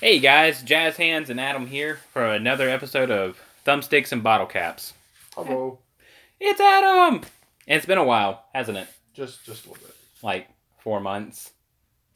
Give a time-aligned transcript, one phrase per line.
[0.00, 4.94] Hey guys, Jazz Hands and Adam here for another episode of Thumbsticks and Bottle Caps.
[5.34, 5.78] Hello.
[6.40, 7.16] It's Adam!
[7.68, 8.88] And it's been a while, hasn't it?
[9.12, 9.94] Just just a little bit.
[10.22, 11.50] Like four months.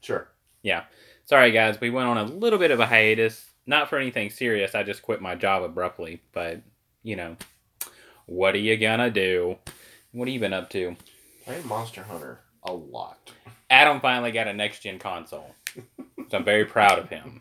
[0.00, 0.28] Sure.
[0.62, 0.84] Yeah.
[1.26, 3.50] Sorry guys, we went on a little bit of a hiatus.
[3.66, 6.22] Not for anything serious, I just quit my job abruptly.
[6.32, 6.62] But,
[7.02, 7.36] you know,
[8.24, 9.58] what are you gonna do?
[10.12, 10.96] What have you been up to?
[11.44, 13.30] Playing Monster Hunter a lot.
[13.68, 15.54] Adam finally got a next gen console.
[16.30, 17.40] so I'm very proud of him.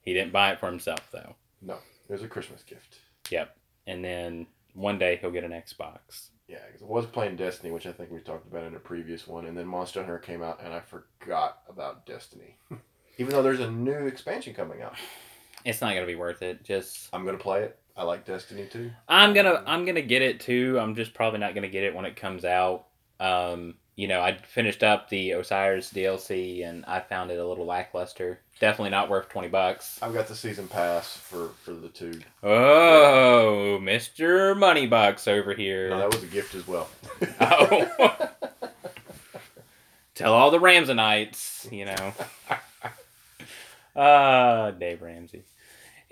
[0.00, 1.34] He didn't buy it for himself though.
[1.60, 1.74] No,
[2.08, 2.98] it was a Christmas gift.
[3.30, 3.56] Yep.
[3.86, 6.30] And then one day he'll get an Xbox.
[6.48, 9.26] Yeah, because I was playing Destiny, which I think we talked about in a previous
[9.26, 12.58] one, and then Monster Hunter came out, and I forgot about Destiny.
[13.18, 14.94] Even though there's a new expansion coming out,
[15.64, 16.64] It's not gonna be worth it.
[16.64, 17.78] Just I'm gonna play it.
[17.96, 18.90] I like Destiny too.
[19.08, 20.78] I'm gonna I'm gonna get it too.
[20.80, 22.86] I'm just probably not gonna get it when it comes out.
[23.20, 27.66] Um, you know, I finished up the Osiris DLC and I found it a little
[27.66, 28.40] lackluster.
[28.60, 29.98] Definitely not worth twenty bucks.
[30.00, 32.20] I've got the season pass for for the two.
[32.42, 35.90] Oh, Mister Moneybucks over here.
[35.90, 36.88] No, that was a gift as well.
[37.40, 38.28] Oh.
[40.14, 42.12] Tell all the Ramsonites, you know.
[44.00, 45.42] uh, Dave Ramsey.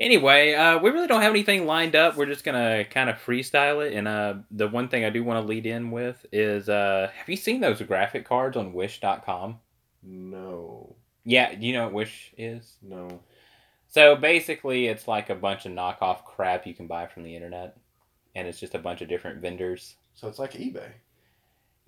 [0.00, 2.16] Anyway, uh, we really don't have anything lined up.
[2.16, 3.92] We're just gonna kind of freestyle it.
[3.92, 7.28] And uh, the one thing I do want to lead in with is, uh, have
[7.28, 9.58] you seen those graphic cards on Wish.com?
[10.02, 12.76] no, Yeah, do you know what Wish is?
[12.82, 13.20] no.
[13.88, 17.76] So basically, it's like a bunch of knockoff crap you can buy from the internet,
[18.36, 19.96] and it's just a bunch of different vendors.
[20.14, 20.92] So it's like eBay.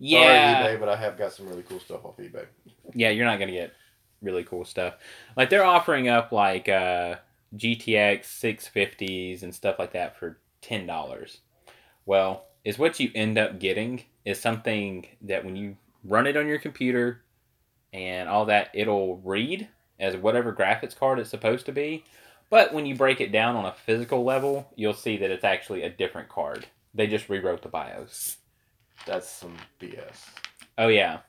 [0.01, 2.47] Yeah, Sorry, eBay, but I have got some really cool stuff off eBay.
[2.93, 3.73] yeah, you're not gonna get
[4.21, 4.95] really cool stuff.
[5.37, 7.17] Like they're offering up like uh,
[7.57, 11.41] GTX 650s and stuff like that for ten dollars.
[12.07, 16.49] Well, is what you end up getting is something that when you run it on
[16.49, 17.23] your computer
[17.93, 22.05] and all that, it'll read as whatever graphics card it's supposed to be.
[22.51, 25.83] But when you break it down on a physical level, you'll see that it's actually
[25.83, 26.67] a different card.
[26.95, 28.37] They just rewrote the BIOS.
[29.07, 30.17] That's some BS.
[30.79, 31.21] Oh yeah,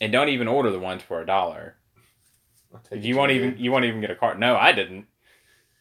[0.00, 1.76] and don't even order the ones for a dollar.
[2.92, 4.38] You won't even you won't even get a card.
[4.38, 5.06] No, I didn't.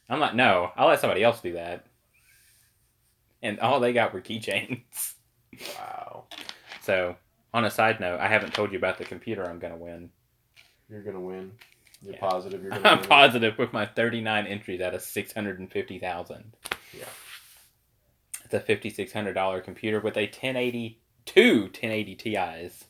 [0.10, 1.86] I'm like, no, I'll let somebody else do that.
[3.42, 5.14] And all they got were keychains.
[5.78, 6.26] Wow,
[6.82, 7.16] So,
[7.54, 10.10] on a side note, I haven't told you about the computer I'm gonna win.
[10.90, 11.54] you're gonna win.
[12.02, 12.20] You're Yeah.
[12.20, 12.62] positive.
[12.62, 13.08] You're gonna I'm win.
[13.10, 16.54] positive with my 39 entries out of 650,000.
[16.94, 17.06] Yeah.
[18.46, 22.86] It's a $5,600 computer with a 1080 two 1080 Ti's,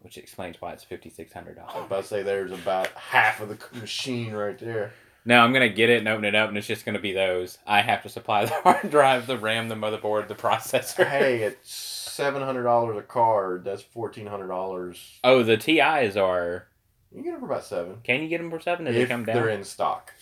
[0.00, 1.58] which explains why it's $5,600.
[1.58, 4.92] I was about to say there's about half of the machine right there.
[5.26, 7.58] No, I'm gonna get it and open it up, and it's just gonna be those.
[7.66, 11.06] I have to supply the hard drive, the RAM, the motherboard, the processor.
[11.06, 13.64] hey, it's seven hundred dollars a card.
[13.64, 15.18] That's fourteen hundred dollars.
[15.24, 16.66] Oh, the TIs are.
[17.10, 17.96] You can get them for about seven.
[18.04, 18.84] Can you get them for seven?
[18.84, 19.36] Did they come down?
[19.36, 20.12] they're in stock.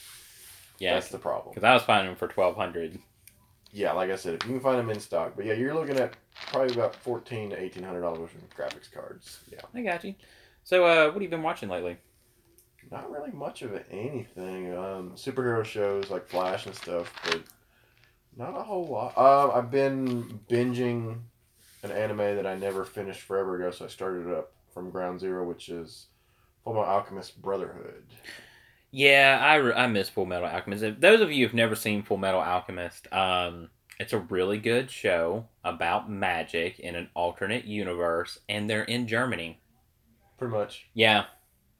[0.78, 1.54] Yeah, That's the problem.
[1.54, 2.98] because I was finding them for twelve hundred.
[3.72, 5.98] Yeah, like I said, if you can find them in stock, but yeah, you're looking
[5.98, 6.12] at
[6.50, 9.40] probably about fourteen to eighteen hundred dollars in graphics cards.
[9.50, 10.14] Yeah, I got you.
[10.64, 11.96] So, uh, what have you been watching lately?
[12.92, 14.76] Not really much of anything.
[14.76, 17.42] Um, superhero shows like Flash and stuff, but
[18.36, 19.14] not a whole lot.
[19.16, 21.18] Uh, I've been binging
[21.82, 25.20] an anime that I never finished forever ago, so I started it up from ground
[25.20, 26.06] zero, which is
[26.64, 28.04] Fullmetal Alchemist Brotherhood.
[28.90, 30.82] Yeah, I, re- I miss Full Metal Alchemist.
[30.82, 34.90] If those of you who've never seen Full Metal Alchemist, um, it's a really good
[34.90, 39.60] show about magic in an alternate universe, and they're in Germany.
[40.36, 40.86] Pretty much.
[40.92, 41.24] Yeah,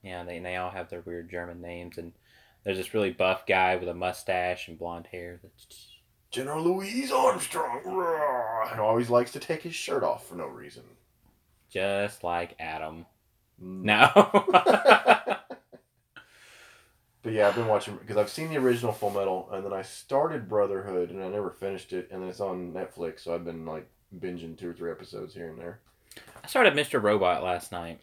[0.03, 2.13] yeah, they they all have their weird German names, and
[2.65, 5.41] there's this really buff guy with a mustache and blonde hair.
[5.43, 5.89] That's
[6.31, 10.83] General Louise Armstrong, who always likes to take his shirt off for no reason.
[11.69, 13.07] just like Adam.
[13.63, 13.83] Mm.
[13.83, 15.37] No.
[17.23, 19.83] But yeah, I've been watching because I've seen the original Full Metal, and then I
[19.83, 23.65] started Brotherhood, and I never finished it, and then it's on Netflix, so I've been
[23.65, 23.89] like
[24.19, 25.79] binging two or three episodes here and there.
[26.43, 27.01] I started Mr.
[27.01, 28.01] Robot last night.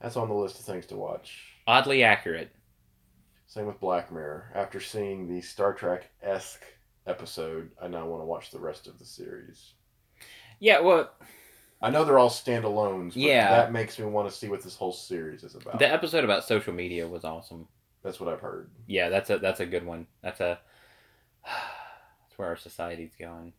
[0.00, 1.42] That's on the list of things to watch.
[1.66, 2.50] Oddly accurate.
[3.46, 4.50] Same with Black Mirror.
[4.54, 6.62] After seeing the Star Trek esque
[7.06, 9.72] episode, I now want to watch the rest of the series.
[10.58, 11.10] Yeah, well,
[11.82, 13.50] I know they're all standalones, but Yeah.
[13.50, 15.78] that makes me want to see what this whole series is about.
[15.78, 17.66] the episode about social media was awesome.
[18.02, 18.70] That's what I've heard.
[18.86, 20.06] Yeah, that's a that's a good one.
[20.22, 20.60] That's a
[21.44, 23.52] that's where our society's going.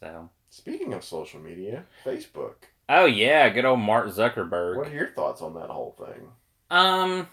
[0.00, 2.54] So, Speaking of social media, Facebook.
[2.88, 4.76] Oh yeah, good old Mark Zuckerberg.
[4.76, 6.28] What are your thoughts on that whole thing?
[6.70, 7.28] Um,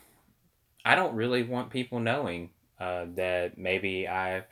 [0.85, 2.49] I don't really want people knowing
[2.79, 4.43] uh, that maybe I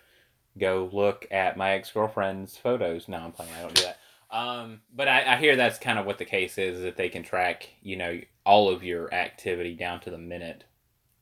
[0.58, 3.08] go look at my ex girlfriend's photos.
[3.08, 3.52] No, I'm playing.
[3.58, 4.00] I don't do that.
[4.32, 7.24] Um, but I, I hear that's kind of what the case is that they can
[7.24, 10.66] track, you know, all of your activity down to the minute.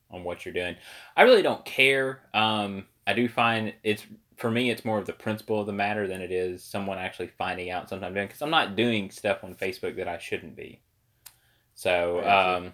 [0.09, 0.75] on what you're doing.
[1.15, 2.21] I really don't care.
[2.33, 4.06] Um, I do find it's
[4.38, 7.28] for me, it's more of the principle of the matter than it is someone actually
[7.28, 10.56] finding out something I'm doing because I'm not doing stuff on Facebook that I shouldn't
[10.56, 10.81] be.
[11.74, 12.74] So, um,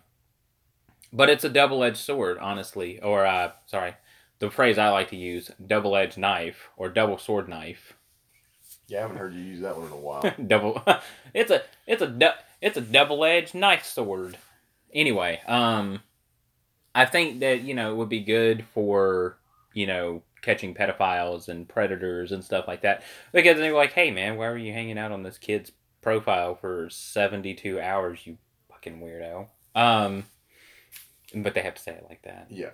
[1.11, 3.01] but it's a double edged sword, honestly.
[3.01, 3.95] Or, uh, sorry,
[4.39, 7.93] the phrase I like to use double edged knife or double sword knife.
[8.87, 10.33] Yeah, I haven't heard you use that one in a while.
[10.47, 10.83] double.
[11.33, 14.37] it's a it's a du- it's a double edged knife sword.
[14.93, 16.01] Anyway, um,
[16.93, 19.37] I think that you know it would be good for
[19.73, 23.01] you know catching pedophiles and predators and stuff like that
[23.31, 26.89] because they're like, hey man, why were you hanging out on this kid's profile for
[26.91, 28.19] seventy two hours?
[28.25, 28.37] You
[28.69, 29.47] fucking weirdo.
[29.73, 30.25] Um,
[31.33, 32.47] but they have to say it like that.
[32.51, 32.69] Yeah.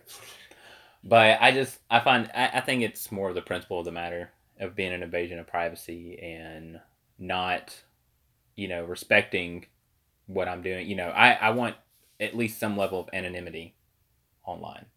[1.03, 3.91] But I just I find I, I think it's more of the principle of the
[3.91, 6.81] matter of being an invasion of privacy and
[7.17, 7.73] not,
[8.55, 9.65] you know, respecting
[10.25, 10.89] what I'm doing.
[10.89, 11.75] You know, I, I want
[12.19, 13.75] at least some level of anonymity
[14.45, 14.87] online.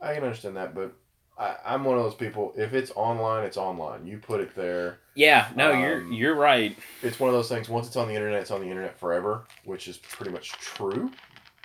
[0.00, 0.96] I can understand that, but
[1.42, 2.54] I, I'm one of those people.
[2.56, 4.06] If it's online, it's online.
[4.06, 5.00] You put it there.
[5.14, 6.78] Yeah, no, you're Um, you're right.
[7.02, 7.68] It's one of those things.
[7.68, 11.10] Once it's on the internet, it's on the internet forever, which is pretty much true.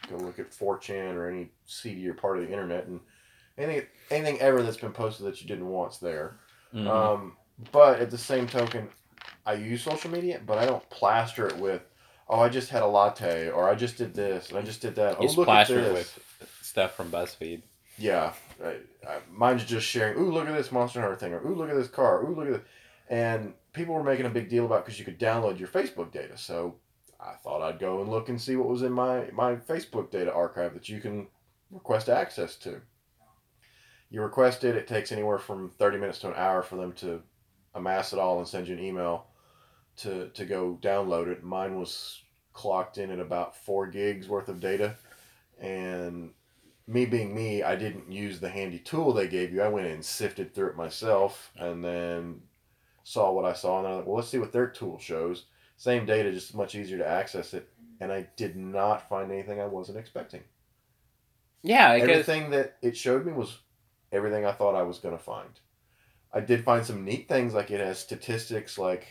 [0.10, 3.00] Go look at 4chan or any seedier part of the internet, and
[3.58, 6.40] anything anything ever that's been posted that you didn't want's there.
[6.74, 6.88] Mhm.
[6.88, 7.38] Um,
[7.72, 8.90] but at the same token,
[9.46, 11.82] I use social media, but I don't plaster it with,
[12.28, 14.96] oh, I just had a latte, or I just did this, and I just did
[14.96, 15.18] that.
[15.18, 15.94] Oh, you at splash it this.
[15.94, 17.62] with stuff from BuzzFeed.
[17.98, 18.34] Yeah,
[18.64, 18.68] I,
[19.08, 20.18] I, uh, mine's just sharing.
[20.18, 22.24] Ooh, look at this Monster Hunter thing, or ooh, look at this car.
[22.24, 22.66] Ooh, look at it.
[23.10, 26.38] And people were making a big deal about because you could download your Facebook data.
[26.38, 26.76] So
[27.20, 30.34] I thought I'd go and look and see what was in my my Facebook data
[30.34, 31.28] archive that you can
[31.72, 32.82] request access to.
[34.10, 34.76] You request it.
[34.76, 37.22] It takes anywhere from thirty minutes to an hour for them to
[37.76, 39.28] amass it all and send you an email
[39.98, 41.44] to to go download it.
[41.44, 42.22] Mine was
[42.54, 44.96] clocked in at about four gigs worth of data,
[45.60, 46.32] and
[46.88, 49.62] me being me, I didn't use the handy tool they gave you.
[49.62, 52.42] I went and sifted through it myself and then
[53.04, 53.80] saw what I saw.
[53.80, 55.46] And I was like, well, let's see what their tool shows.
[55.76, 57.70] Same data, just much easier to access it.
[58.00, 60.44] And I did not find anything I wasn't expecting.
[61.62, 63.58] Yeah, Everything that it showed me was
[64.12, 65.60] everything I thought I was going to find.
[66.34, 69.08] I did find some neat things, like it has statistics like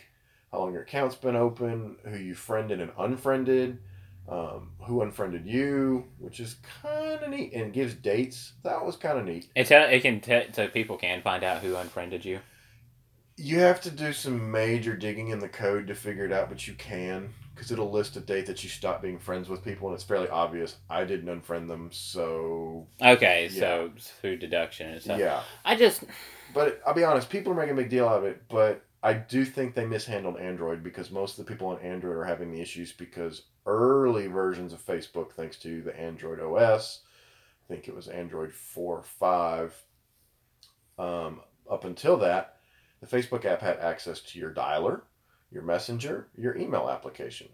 [0.51, 3.79] how long your account's been open, who you friended and unfriended,
[4.27, 8.53] um, who unfriended you, which is kind of neat, and gives dates.
[8.63, 9.47] That was kind of neat.
[9.55, 12.39] it tell it can t- so people can find out who unfriended you.
[13.37, 16.67] You have to do some major digging in the code to figure it out, but
[16.67, 19.95] you can because it'll list a date that you stopped being friends with people, and
[19.95, 20.75] it's fairly obvious.
[20.89, 25.19] I didn't unfriend them, so Okay, so through deduction and stuff.
[25.19, 25.41] yeah.
[25.65, 26.03] I just
[26.53, 29.13] But I'll be honest, people are making a big deal out of it, but I
[29.13, 32.61] do think they mishandled Android because most of the people on Android are having the
[32.61, 37.01] issues because early versions of Facebook, thanks to the Android OS,
[37.63, 39.83] I think it was Android 4 or 5,
[40.97, 42.57] um, up until that,
[43.01, 45.01] the Facebook app had access to your dialer,
[45.51, 47.49] your messenger, your email application.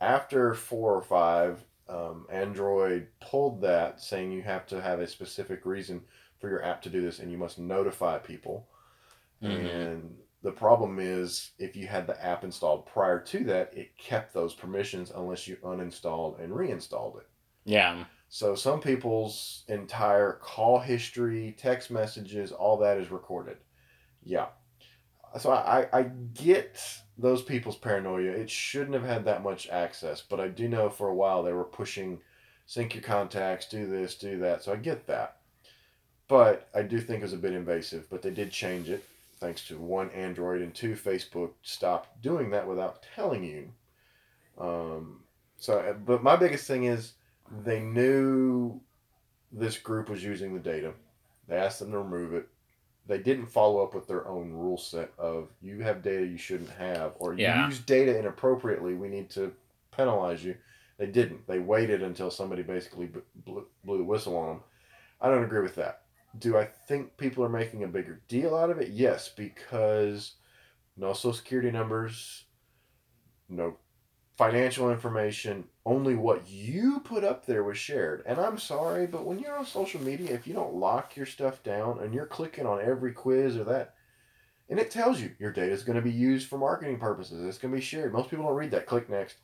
[0.00, 5.66] After 4 or 5, um, Android pulled that, saying you have to have a specific
[5.66, 6.02] reason
[6.38, 8.68] for your app to do this and you must notify people.
[9.42, 9.74] Mhm.
[9.74, 14.32] And the problem is if you had the app installed prior to that, it kept
[14.32, 17.28] those permissions unless you uninstalled and reinstalled it.
[17.64, 18.04] yeah.
[18.32, 23.56] So some people's entire call history, text messages, all that is recorded.
[24.22, 24.46] Yeah.
[25.38, 26.02] So I, I,
[26.34, 26.80] get
[27.18, 28.30] those people's paranoia.
[28.30, 31.52] It shouldn't have had that much access, but I do know for a while they
[31.52, 32.20] were pushing
[32.66, 34.62] sync your contacts, do this, do that.
[34.62, 35.38] So I get that.
[36.28, 39.04] But I do think it was a bit invasive, but they did change it
[39.40, 43.72] thanks to one Android and two Facebook stopped doing that without telling you.
[44.58, 45.20] Um,
[45.56, 47.14] so, but my biggest thing is
[47.64, 48.80] they knew
[49.50, 50.92] this group was using the data.
[51.48, 52.48] They asked them to remove it.
[53.06, 56.70] They didn't follow up with their own rule set of you have data you shouldn't
[56.70, 57.66] have, or you Yeah.
[57.66, 58.94] use data inappropriately.
[58.94, 59.52] We need to
[59.90, 60.54] penalize you.
[60.98, 61.46] They didn't.
[61.48, 64.60] They waited until somebody basically blew, blew the whistle on them.
[65.20, 66.02] I don't agree with that.
[66.38, 68.90] Do I think people are making a bigger deal out of it?
[68.90, 70.34] Yes, because
[70.96, 72.44] no social security numbers,
[73.48, 73.76] no
[74.36, 78.22] financial information, only what you put up there was shared.
[78.26, 81.62] And I'm sorry, but when you're on social media, if you don't lock your stuff
[81.62, 83.94] down and you're clicking on every quiz or that,
[84.70, 87.58] and it tells you your data is going to be used for marketing purposes, it's
[87.58, 88.12] going to be shared.
[88.12, 88.86] Most people don't read that.
[88.86, 89.36] Click next.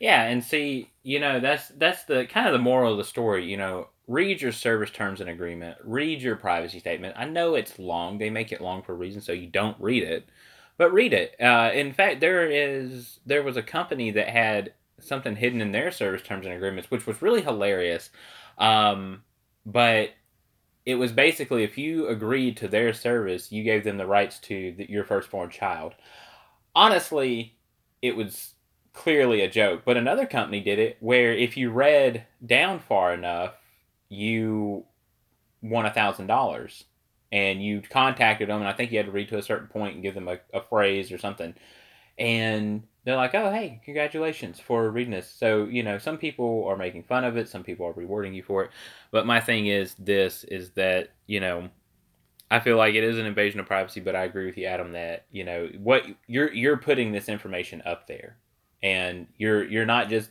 [0.00, 3.48] Yeah, and see, you know, that's that's the kind of the moral of the story.
[3.48, 5.78] You know, read your service terms and agreement.
[5.82, 7.16] Read your privacy statement.
[7.16, 10.02] I know it's long; they make it long for a reason, so you don't read
[10.02, 10.28] it,
[10.76, 11.34] but read it.
[11.40, 15.90] Uh, in fact, there is there was a company that had something hidden in their
[15.90, 18.10] service terms and agreements, which was really hilarious.
[18.58, 19.22] Um,
[19.64, 20.10] but
[20.84, 24.74] it was basically if you agreed to their service, you gave them the rights to
[24.76, 25.94] the, your firstborn child.
[26.74, 27.56] Honestly,
[28.00, 28.54] it was
[28.92, 33.54] clearly a joke, but another company did it where if you read down far enough,
[34.12, 34.84] you
[35.62, 36.84] won a thousand dollars,
[37.32, 39.94] and you contacted them, and I think you had to read to a certain point
[39.94, 41.54] and give them a, a phrase or something,
[42.18, 46.76] and they're like, "Oh, hey, congratulations for reading this." So you know, some people are
[46.76, 48.70] making fun of it, some people are rewarding you for it.
[49.10, 51.70] But my thing is this: is that you know,
[52.50, 54.92] I feel like it is an invasion of privacy, but I agree with you, Adam,
[54.92, 58.36] that you know what you're you're putting this information up there,
[58.82, 60.30] and you're you're not just.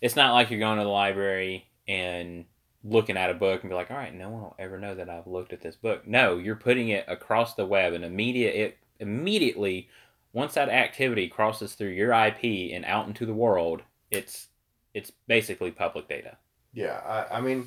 [0.00, 2.44] It's not like you're going to the library and
[2.84, 5.10] looking at a book and be like, all right, no one will ever know that
[5.10, 6.06] I've looked at this book.
[6.06, 9.88] No, you're putting it across the web and immediate it immediately
[10.32, 14.48] once that activity crosses through your IP and out into the world, it's
[14.94, 16.36] it's basically public data.
[16.72, 17.66] Yeah, I, I mean,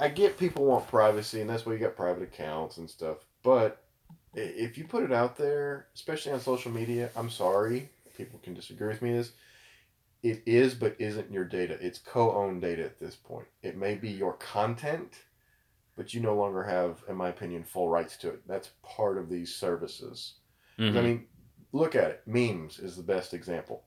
[0.00, 3.18] I get people want privacy, and that's why you got private accounts and stuff.
[3.42, 3.82] But
[4.34, 8.88] if you put it out there, especially on social media, I'm sorry, people can disagree
[8.88, 9.12] with me.
[9.12, 9.32] This
[10.22, 11.78] it is, but isn't your data.
[11.80, 13.46] It's co-owned data at this point.
[13.62, 15.14] It may be your content,
[15.96, 18.42] but you no longer have, in my opinion, full rights to it.
[18.46, 20.34] That's part of these services.
[20.78, 20.98] Mm-hmm.
[20.98, 21.26] I mean,
[21.72, 22.22] look at it.
[22.26, 23.84] Memes is the best example.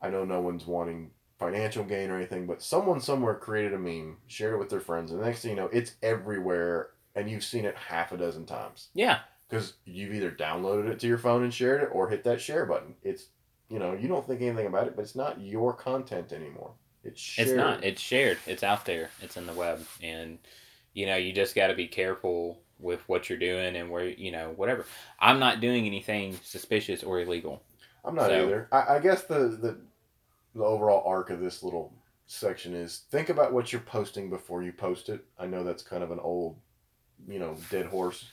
[0.00, 4.18] I know no one's wanting financial gain or anything, but someone somewhere created a meme,
[4.26, 7.44] shared it with their friends, and the next thing you know, it's everywhere, and you've
[7.44, 8.88] seen it half a dozen times.
[8.94, 9.20] Yeah.
[9.48, 12.66] Because you've either downloaded it to your phone and shared it, or hit that share
[12.66, 12.94] button.
[13.02, 13.26] It's,
[13.68, 16.72] you know, you don't think anything about it, but it's not your content anymore.
[17.04, 17.48] It's shared.
[17.48, 17.84] It's not.
[17.84, 18.38] It's shared.
[18.46, 19.10] It's out there.
[19.20, 20.38] It's in the web, and
[20.94, 24.32] you know, you just got to be careful with what you're doing and where you
[24.32, 24.86] know whatever.
[25.20, 27.62] I'm not doing anything suspicious or illegal.
[28.04, 28.44] I'm not so.
[28.44, 28.68] either.
[28.72, 29.78] I, I guess the, the
[30.54, 31.92] the overall arc of this little
[32.26, 35.24] section is think about what you're posting before you post it.
[35.38, 36.56] I know that's kind of an old,
[37.26, 38.26] you know, dead horse.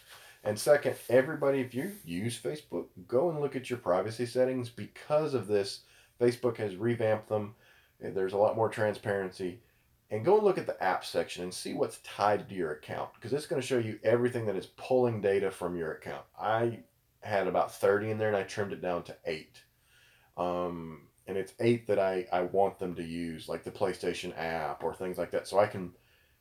[0.46, 5.34] And second, everybody, if you use Facebook, go and look at your privacy settings because
[5.34, 5.82] of this.
[6.22, 7.56] Facebook has revamped them.
[8.00, 9.60] There's a lot more transparency
[10.12, 13.10] and go and look at the app section and see what's tied to your account
[13.16, 16.24] because it's going to show you everything that is pulling data from your account.
[16.40, 16.80] I
[17.22, 19.64] had about 30 in there and I trimmed it down to eight.
[20.38, 24.84] Um, and it's eight that I, I want them to use, like the PlayStation app
[24.84, 25.92] or things like that, so I can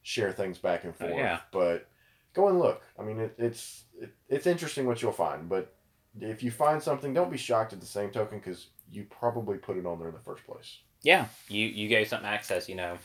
[0.02, 1.12] share things back and oh, forth.
[1.14, 1.40] Oh, yeah.
[1.50, 1.88] But
[2.34, 2.82] go and look.
[2.98, 5.74] I mean, it, it's it, it's interesting what you'll find, but
[6.20, 9.76] if you find something, don't be shocked at the same token because you probably put
[9.76, 10.78] it on there in the first place.
[11.02, 12.98] Yeah, you you gave something access, you know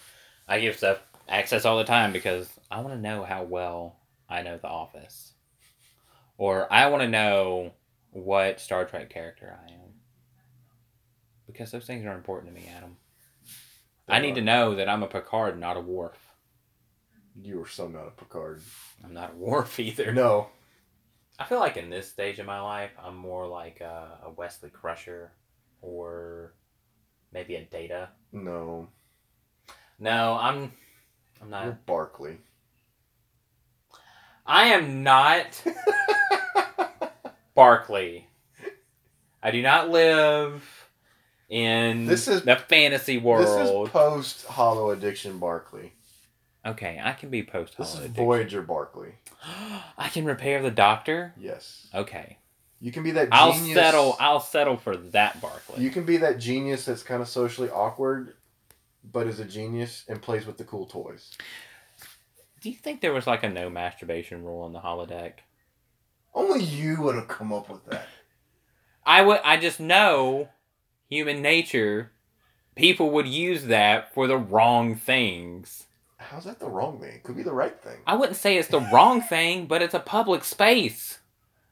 [0.50, 4.42] I give stuff access all the time because I want to know how well I
[4.42, 5.34] know The Office.
[6.40, 7.74] Or I want to know
[8.10, 9.94] what Star Trek character I am.
[11.46, 12.98] Because those things are important to me, Adam.
[14.08, 16.18] They I need to know that I'm a Picard, not a Worf.
[17.42, 18.62] You are so not a Picard.
[19.04, 20.12] I'm not a Worf either.
[20.12, 20.48] No.
[21.38, 24.70] I feel like in this stage of my life, I'm more like a, a Wesley
[24.70, 25.32] Crusher
[25.82, 26.54] or
[27.32, 28.10] maybe a Data.
[28.34, 28.90] No.
[30.00, 30.72] No, I'm.
[31.42, 31.64] I'm not.
[31.64, 32.38] You're Barclay.
[34.46, 35.64] I am not
[37.56, 38.26] Barclay.
[39.42, 40.90] I do not live
[41.50, 43.46] in this is the fantasy world.
[43.46, 45.94] This is post Holo Addiction Barclay.
[46.66, 48.08] Okay, I can be post This is.
[48.08, 49.16] Voyager Barclay.
[49.98, 51.34] I can repair the Doctor.
[51.38, 51.88] Yes.
[51.94, 52.38] Okay.
[52.82, 53.30] You can be that.
[53.32, 54.16] I'll settle.
[54.20, 55.82] I'll settle for that Barclay.
[55.82, 58.34] You can be that genius that's kind of socially awkward
[59.12, 61.32] but is a genius and plays with the cool toys.
[62.62, 65.34] Do you think there was like a no masturbation rule on the holodeck?
[66.34, 68.08] Only you would have come up with that.
[69.06, 69.40] I would.
[69.44, 70.50] I just know
[71.10, 72.12] human nature.
[72.76, 75.86] People would use that for the wrong things.
[76.20, 77.14] How's that the wrong thing?
[77.16, 77.98] It could be the right thing.
[78.06, 81.20] I wouldn't say it's the wrong thing, but it's a public space.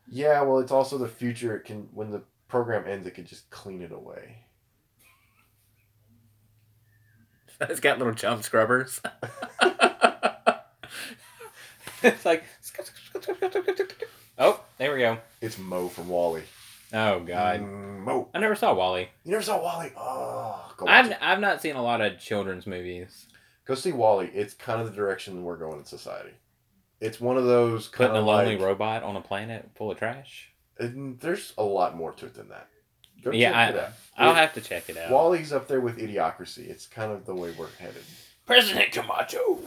[0.09, 1.57] Yeah, well, it's also the future.
[1.57, 4.45] It can when the program ends, it could just clean it away.
[7.61, 9.01] it's got little jump scrubbers.
[12.01, 12.45] it's like,
[14.37, 15.17] oh, there we go.
[15.41, 16.43] It's Mo from WALL-E.
[16.93, 18.29] Oh God, mm, Mo.
[18.33, 19.09] I never saw WALL-E.
[19.25, 19.89] You never saw WALL-E?
[19.97, 21.17] Oh, I've it.
[21.19, 23.27] I've not seen a lot of children's movies.
[23.67, 24.31] Go see WALL-E.
[24.33, 26.31] It's kind of the direction we're going in society.
[27.01, 30.53] It's one of those putting a lonely like, robot on a planet full of trash.
[30.79, 32.69] there's a lot more to it than that.
[33.23, 35.11] Go yeah, I, I'll it, have to check it out.
[35.11, 36.69] WALL-E's up there with Idiocracy.
[36.69, 38.03] It's kind of the way we're headed.
[38.45, 39.59] President Camacho.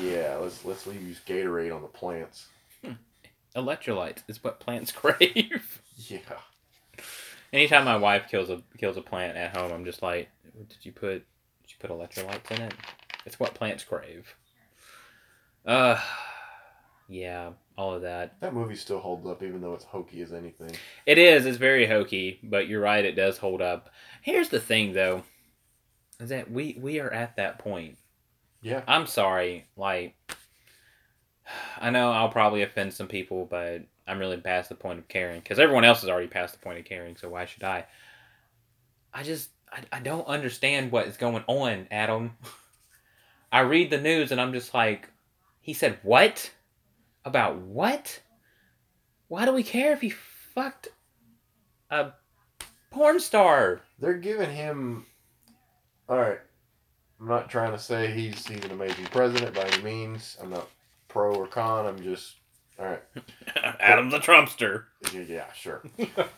[0.00, 2.46] Yeah, let's let's use Gatorade on the plants.
[2.84, 2.92] Hmm.
[3.56, 5.82] Electrolytes is what plants crave.
[5.96, 6.18] yeah.
[7.52, 10.92] Anytime my wife kills a kills a plant at home, I'm just like, did you
[10.92, 11.26] put
[11.62, 12.74] did you put electrolytes in it?
[13.26, 14.34] It's what plants crave.
[15.64, 16.00] Uh,
[17.08, 18.40] yeah, all of that.
[18.40, 20.74] That movie still holds up, even though it's hokey as anything.
[21.06, 21.46] It is.
[21.46, 23.04] It's very hokey, but you're right.
[23.04, 23.90] It does hold up.
[24.22, 25.22] Here's the thing, though,
[26.20, 27.96] is that we we are at that point.
[28.62, 28.82] Yeah.
[28.86, 29.66] I'm sorry.
[29.76, 30.14] Like,
[31.80, 35.40] I know I'll probably offend some people, but I'm really past the point of caring
[35.40, 37.16] because everyone else is already past the point of caring.
[37.16, 37.86] So why should I?
[39.12, 42.36] I just I, I don't understand what is going on, Adam.
[43.52, 45.10] I read the news and I'm just like,
[45.60, 46.50] he said what?
[47.24, 48.20] About what?
[49.28, 50.88] Why do we care if he fucked
[51.90, 52.12] a
[52.90, 53.82] porn star?
[53.98, 55.06] They're giving him.
[56.08, 56.40] All right.
[57.20, 60.36] I'm not trying to say he's he's an amazing president by any means.
[60.42, 60.68] I'm not
[61.06, 61.86] pro or con.
[61.86, 62.34] I'm just
[62.78, 63.02] all right.
[63.80, 64.84] Adam the Trumpster.
[65.14, 65.82] Yeah, yeah sure.
[66.16, 66.30] but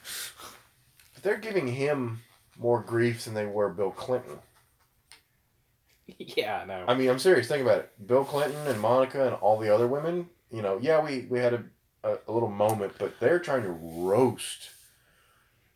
[1.23, 2.21] they're giving him
[2.59, 4.39] more grief than they were Bill Clinton.
[6.19, 6.85] Yeah, I know.
[6.87, 7.49] I mean, I'm serious.
[7.49, 8.07] Think about it.
[8.07, 10.29] Bill Clinton and Monica and all the other women.
[10.51, 11.65] You know, yeah, we we had a,
[12.03, 14.69] a, a little moment, but they're trying to roast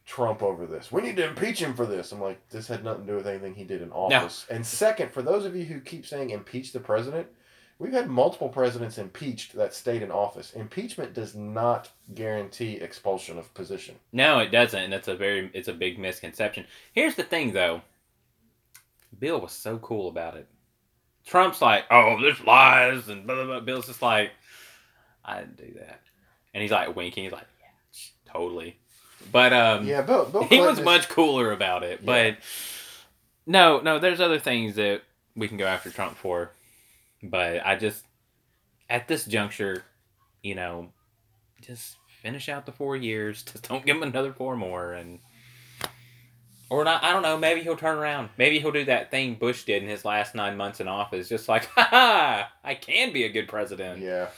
[0.09, 0.91] Trump over this.
[0.91, 2.13] We need to impeach him for this.
[2.13, 4.47] I'm like, this had nothing to do with anything he did in office.
[4.51, 7.27] And second, for those of you who keep saying impeach the president,
[7.79, 10.53] we've had multiple presidents impeached that stayed in office.
[10.55, 13.97] Impeachment does not guarantee expulsion of position.
[14.13, 16.67] No, it doesn't, and that's a very it's a big misconception.
[16.93, 17.83] Here's the thing, though.
[19.17, 20.47] Bill was so cool about it.
[21.27, 23.61] Trump's like, "Oh, there's lies," and blah blah blah.
[23.61, 24.31] Bill's just like,
[25.25, 26.01] "I didn't do that,"
[26.55, 27.25] and he's like winking.
[27.25, 28.79] He's like, "Yeah, totally."
[29.33, 30.25] But um, Yeah, Bill.
[30.27, 32.01] Bill he was is- much cooler about it.
[32.03, 32.07] Yeah.
[32.07, 32.39] But
[33.47, 35.03] no, no, there's other things that
[35.37, 36.51] we can go after Trump for.
[37.23, 38.05] But I just,
[38.89, 39.83] at this juncture,
[40.43, 40.93] you know,
[41.61, 43.43] just finish out the four years.
[43.53, 45.19] Just don't give him another four more, and
[46.71, 47.03] or not.
[47.05, 47.37] I don't know.
[47.39, 48.31] Maybe he'll turn around.
[48.37, 51.29] Maybe he'll do that thing Bush did in his last nine months in office.
[51.29, 54.01] Just like, ha ha, I can be a good president.
[54.01, 54.29] Yeah.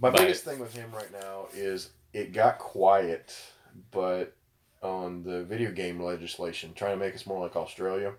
[0.00, 3.34] My But- biggest thing with him right now is it got quiet,
[3.90, 4.36] but
[4.82, 8.12] on the video game legislation, trying to make us more like Australia,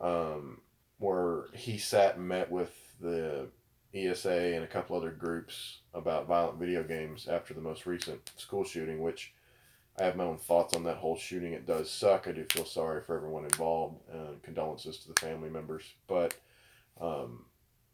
[0.00, 0.60] um,
[0.98, 3.48] where he sat and met with the
[3.94, 8.64] ESA and a couple other groups about violent video games after the most recent school
[8.64, 9.32] shooting, which
[9.98, 11.52] I have my own thoughts on that whole shooting.
[11.52, 12.28] It does suck.
[12.28, 15.94] I do feel sorry for everyone involved, and condolences to the family members.
[16.06, 16.34] But
[17.00, 17.46] um,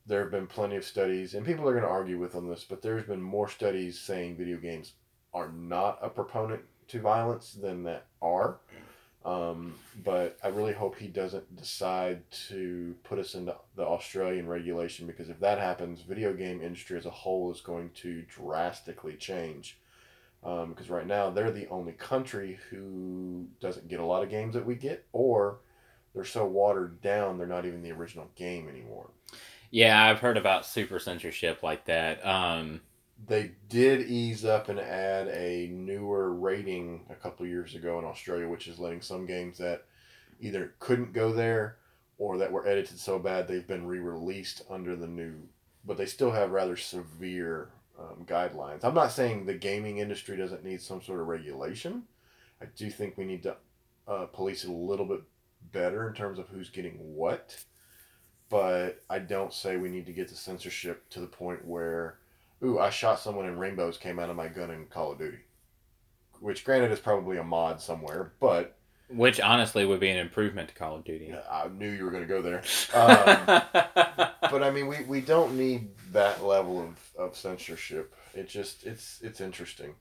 [0.07, 2.65] there have been plenty of studies, and people are going to argue with on this,
[2.65, 4.95] but there's been more studies saying video games
[5.33, 8.59] are not a proponent to violence than that are.
[9.25, 15.07] Um, but I really hope he doesn't decide to put us into the Australian regulation
[15.07, 19.79] because if that happens, video game industry as a whole is going to drastically change.
[20.45, 24.55] Um, because right now they're the only country who doesn't get a lot of games
[24.55, 25.61] that we get, or
[26.15, 29.11] they're so watered down they're not even the original game anymore.
[29.71, 32.25] Yeah, I've heard about super censorship like that.
[32.27, 32.83] Um,
[33.25, 38.49] They did ease up and add a newer rating a couple years ago in Australia,
[38.49, 39.85] which is letting some games that
[40.41, 41.79] either couldn't go there
[42.19, 45.49] or that were edited so bad they've been re-released under the new,
[45.85, 47.71] but they still have rather severe
[48.03, 48.85] um, guidelines.
[48.85, 52.03] I'm not saying the gaming industry doesn't need some sort of regulation.
[52.61, 53.57] I do think we need to
[54.09, 55.23] uh, police it a little bit
[55.73, 57.57] better in terms of who's getting what.
[58.49, 62.19] But I don't say we need to get the censorship to the point where
[62.63, 65.39] ooh, I shot someone and rainbows came out of my gun in Call of Duty.
[66.41, 68.77] Which, granted, is probably a mod somewhere, but
[69.09, 71.35] which honestly would be an improvement to Call of Duty.
[71.51, 72.63] I knew you were going to go there.
[72.95, 73.63] Um,
[74.51, 78.15] but I mean, we, we don't need that level of, of censorship.
[78.35, 79.95] It just it's it's interesting.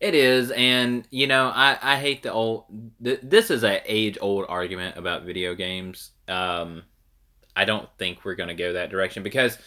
[0.00, 2.64] It is, and you know, I, I hate the old.
[3.02, 6.10] Th- this is an age old argument about video games.
[6.28, 6.82] Um,
[7.54, 9.58] I don't think we're going to go that direction because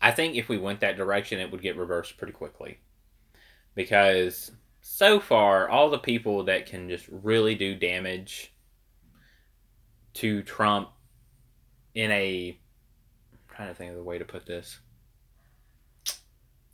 [0.00, 2.78] I think if we went that direction, it would get reversed pretty quickly.
[3.74, 4.50] Because
[4.88, 8.54] so far, all the people that can just really do damage
[10.14, 10.90] to Trump
[11.94, 12.58] in a.
[13.32, 14.78] I'm trying to think of the way to put this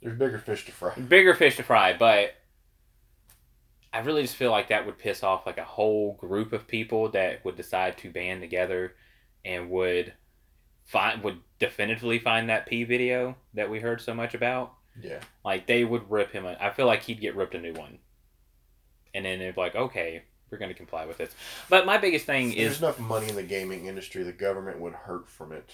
[0.03, 0.95] There's bigger fish to fry.
[0.95, 2.35] bigger fish to fry, but
[3.95, 7.09] I really just feel like that would piss off like a whole group of people
[7.13, 8.93] that would decide to band together
[9.43, 10.13] and would
[10.85, 14.75] find would definitively find that P video that we heard so much about.
[15.01, 15.21] Yeah.
[15.45, 16.47] Like they would rip him.
[16.47, 17.99] A, I feel like he'd get ripped a new one,
[19.15, 21.35] and then they'd be like, okay, we're going to comply with this.
[21.71, 24.79] But my biggest thing There's is There's enough money in the gaming industry, the government
[24.81, 25.71] would hurt from it.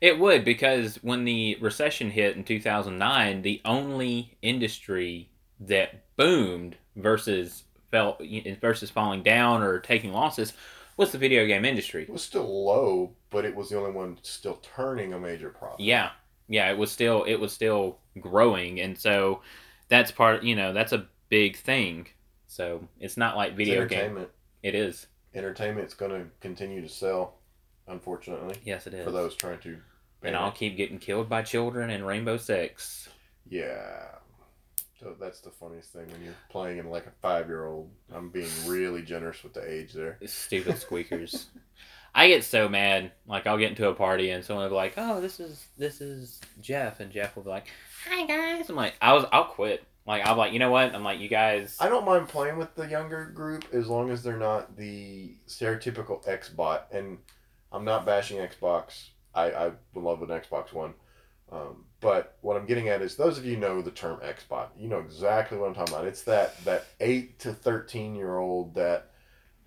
[0.00, 7.64] It would because when the recession hit in 2009, the only industry that boomed versus
[7.90, 8.18] fell
[8.60, 10.52] versus falling down or taking losses
[10.98, 12.02] was the video game industry?
[12.02, 15.80] It was still low, but it was the only one still turning a major profit.
[15.80, 16.10] Yeah,
[16.48, 19.42] yeah, it was still it was still growing, and so
[19.88, 20.42] that's part.
[20.42, 22.08] You know, that's a big thing.
[22.46, 23.98] So it's not like video game.
[23.98, 24.30] It is entertainment.
[24.62, 25.06] It is.
[25.34, 27.34] Entertainment's going to continue to sell,
[27.86, 29.04] unfortunately, Yes, it is.
[29.04, 29.76] for those trying to.
[30.22, 30.54] and I'll it.
[30.54, 33.08] keep getting killed by children in Rainbow Six.
[33.48, 34.06] Yeah.
[34.98, 37.88] So that's the funniest thing when you're playing in like a five year old.
[38.12, 40.18] I'm being really generous with the age there.
[40.26, 41.46] Stupid squeakers.
[42.14, 43.12] I get so mad.
[43.26, 46.00] Like I'll get into a party and someone will be like, "Oh, this is this
[46.00, 47.68] is Jeff," and Jeff will be like,
[48.08, 50.94] "Hi guys." I'm like, "I was I'll quit." Like I'm like, you know what?
[50.94, 51.76] I'm like, you guys.
[51.78, 56.26] I don't mind playing with the younger group as long as they're not the stereotypical
[56.26, 56.88] X bot.
[56.90, 57.18] And
[57.70, 59.08] I'm not bashing Xbox.
[59.34, 60.94] I, I love an Xbox One.
[61.52, 64.72] Um, but what I'm getting at is those of you know the term X bot.
[64.78, 66.06] You know exactly what I'm talking about.
[66.06, 69.07] It's that that eight to thirteen year old that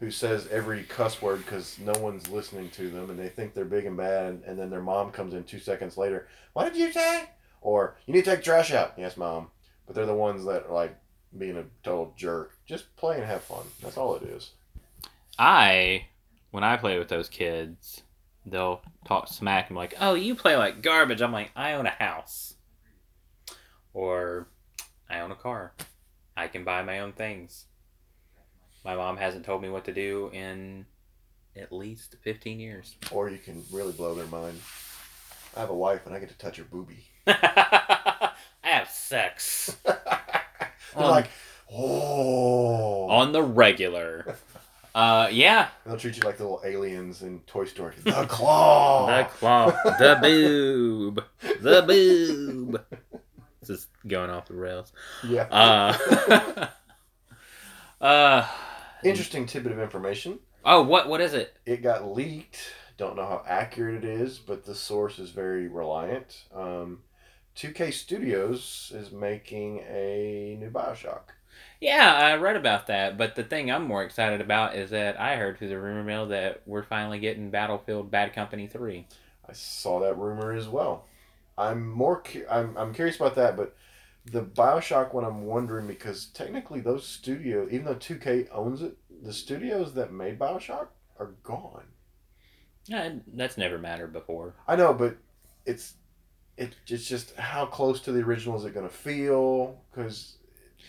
[0.02, 3.64] who says every cuss word because no one's listening to them and they think they're
[3.64, 6.28] big and bad and then their mom comes in two seconds later.
[6.54, 7.30] What did you say?
[7.62, 8.96] Or you need to take trash out.
[8.98, 9.52] Yes, mom.
[9.86, 10.98] But they're the ones that are like
[11.38, 12.58] being a total jerk.
[12.66, 13.64] Just play and have fun.
[13.84, 14.50] That's all it is.
[15.38, 16.08] I,
[16.50, 18.02] when I play with those kids,
[18.44, 21.86] they'll talk smack and be like, "Oh, you play like garbage." I'm like, "I own
[21.86, 22.56] a house,
[23.94, 24.48] or
[25.10, 25.74] I own a car.
[26.36, 27.66] I can buy my own things."
[28.84, 30.86] My mom hasn't told me what to do in
[31.56, 32.96] at least 15 years.
[33.12, 34.60] Or you can really blow their mind.
[35.56, 37.04] I have a wife and I get to touch her boobie.
[37.28, 38.32] I
[38.64, 40.00] have sex They're
[40.96, 41.30] On- like,
[41.72, 43.08] oh.
[43.10, 44.36] on the regular.
[44.94, 47.94] Uh, yeah, They'll treat you like the little aliens in Toy Story.
[48.04, 49.08] The claw.
[49.08, 51.24] the claw, the boob,
[51.62, 52.84] the boob.
[53.62, 54.92] This is going off the rails.
[55.24, 55.44] yeah.
[55.50, 56.68] Uh,
[58.04, 58.48] uh,
[59.04, 60.40] Interesting tidbit of information.
[60.66, 61.56] oh, what what is it?
[61.66, 62.74] It got leaked.
[62.98, 66.44] Don't know how accurate it is, but the source is very reliant.
[66.54, 67.00] Um,
[67.56, 71.22] 2K Studios is making a new Bioshock.
[71.80, 75.36] Yeah, I read about that, but the thing I'm more excited about is that I
[75.36, 79.08] heard through the rumor mill that we're finally getting Battlefield Bad Company 3.
[79.50, 81.06] I saw that rumor as well.
[81.58, 83.76] I'm more cu- I'm I'm curious about that, but
[84.26, 89.34] the BioShock one I'm wondering because technically those studios, even though 2K owns it, the
[89.34, 90.88] studios that made BioShock
[91.20, 91.86] are gone.
[92.86, 94.56] Yeah, that's never mattered before.
[94.68, 95.18] I know, but
[95.66, 95.96] it's
[96.58, 99.82] it, it's just how close to the original is it going to feel?
[99.90, 100.38] Because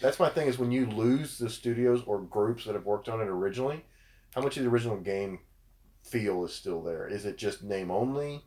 [0.01, 3.21] that's my thing is when you lose the studios or groups that have worked on
[3.21, 3.85] it originally,
[4.35, 5.40] how much of the original game
[6.03, 7.07] feel is still there?
[7.07, 8.45] Is it just name only?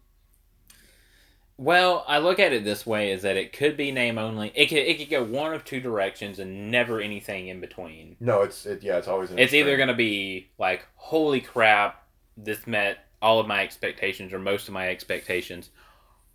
[1.57, 4.51] Well, I look at it this way: is that it could be name only.
[4.55, 8.17] It could it could go one of two directions and never anything in between.
[8.19, 12.67] No, it's it, yeah, it's always It's either going to be like, "Holy crap, this
[12.67, 15.69] met all of my expectations or most of my expectations,"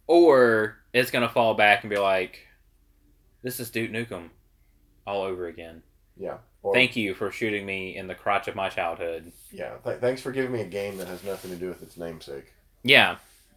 [0.07, 2.47] or it's going to fall back and be like,
[3.43, 4.31] "This is Duke Nukem
[5.07, 5.83] all over again."
[6.17, 6.39] yeah.
[6.63, 9.33] Or, Thank you for shooting me in the crotch of my childhood.
[9.51, 11.97] Yeah, th- thanks for giving me a game that has nothing to do with its
[11.97, 12.53] namesake.
[12.83, 13.17] Yeah,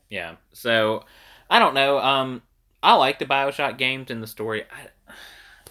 [0.10, 0.36] yeah.
[0.54, 1.04] So
[1.54, 2.00] I don't know.
[2.00, 2.42] Um,
[2.82, 4.64] I like the Bioshock games and the story.
[4.64, 5.14] I,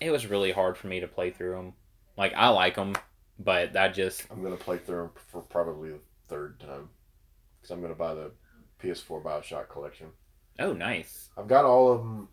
[0.00, 1.72] it was really hard for me to play through them.
[2.16, 2.94] Like I like them,
[3.36, 6.88] but I just I'm gonna play through them for probably the third time
[7.60, 8.30] because I'm gonna buy the
[8.80, 10.06] PS4 Bioshock collection.
[10.60, 11.30] oh nice.
[11.36, 12.28] I've got all of them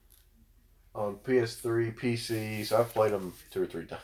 [0.94, 4.02] on PS3, PC, so I've played them two or three times.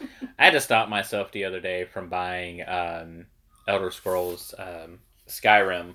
[0.38, 3.26] I had to stop myself the other day from buying um,
[3.66, 5.94] Elder Scrolls um, Skyrim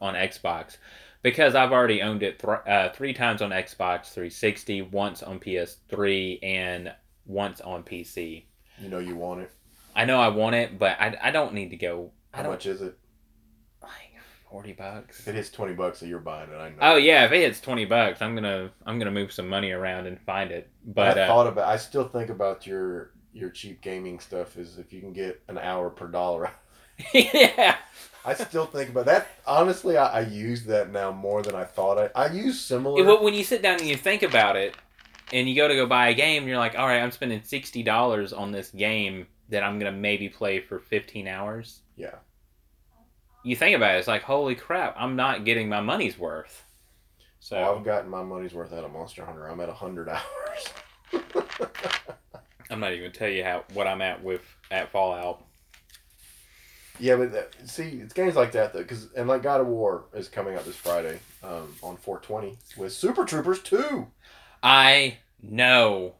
[0.00, 0.76] on Xbox
[1.22, 6.38] because I've already owned it th- uh, three times on Xbox 360, once on PS3,
[6.42, 6.92] and
[7.26, 8.44] once on PC.
[8.80, 9.50] You know you want it.
[9.94, 12.12] I know I want it, but I, I don't need to go.
[12.32, 12.96] How much is it?
[13.82, 13.90] like
[14.48, 15.20] forty bucks.
[15.20, 16.56] If it hits twenty bucks, so you're buying it.
[16.56, 16.76] I know.
[16.80, 20.06] Oh yeah, if it hits twenty bucks, I'm gonna I'm gonna move some money around
[20.06, 20.70] and find it.
[20.84, 21.68] But I uh, thought about.
[21.68, 24.56] I still think about your your cheap gaming stuff.
[24.56, 26.50] Is if you can get an hour per dollar.
[27.14, 27.76] yeah,
[28.24, 29.28] I still think about that.
[29.46, 32.10] Honestly, I, I use that now more than I thought.
[32.16, 33.00] I I use similar.
[33.00, 34.74] It- well, when you sit down and you think about it,
[35.32, 37.82] and you go to go buy a game, you're like, all right, I'm spending sixty
[37.82, 41.80] dollars on this game that I'm gonna maybe play for fifteen hours.
[41.96, 42.16] Yeah.
[43.44, 46.64] You think about it, it's like, holy crap, I'm not getting my money's worth.
[47.40, 49.46] So I've gotten my money's worth out of Monster Hunter.
[49.46, 50.68] I'm at hundred hours.
[52.70, 55.44] I'm not even gonna tell you how what I'm at with at Fallout.
[56.98, 60.04] Yeah, but that, see, it's games like that though, because and like God of War
[60.14, 64.06] is coming out this Friday um, on 420 with Super Troopers 2.
[64.62, 66.14] I know,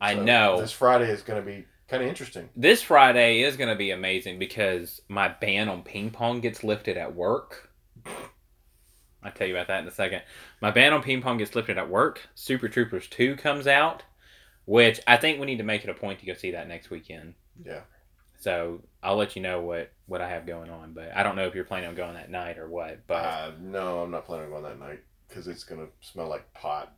[0.00, 0.60] I So know.
[0.60, 2.48] This Friday is going to be kind of interesting.
[2.56, 6.96] This Friday is going to be amazing because my ban on ping pong gets lifted
[6.96, 7.70] at work.
[9.22, 10.22] I'll tell you about that in a second.
[10.60, 12.28] My ban on ping pong gets lifted at work.
[12.34, 14.04] Super Troopers 2 comes out,
[14.66, 16.90] which I think we need to make it a point to go see that next
[16.90, 17.34] weekend.
[17.64, 17.80] Yeah.
[18.38, 21.46] So I'll let you know what, what I have going on, but I don't know
[21.46, 23.06] if you're planning on going that night or what.
[23.06, 26.52] But Uh, no, I'm not planning on going that night because it's gonna smell like
[26.54, 26.92] pot.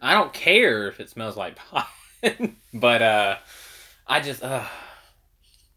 [0.00, 1.88] I don't care if it smells like pot.
[2.74, 3.36] but uh
[4.06, 4.64] I just uh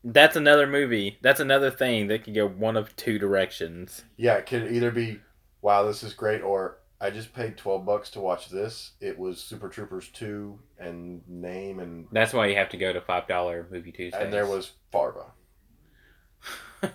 [0.04, 1.18] that's another movie.
[1.22, 4.04] That's another thing that could go one of two directions.
[4.18, 5.20] Yeah, it could either be,
[5.64, 8.92] wow, this is great, or I just paid twelve bucks to watch this.
[9.02, 13.02] It was Super Troopers two and name and That's why you have to go to
[13.02, 14.22] five dollar movie Tuesday.
[14.24, 15.32] and there was Farva.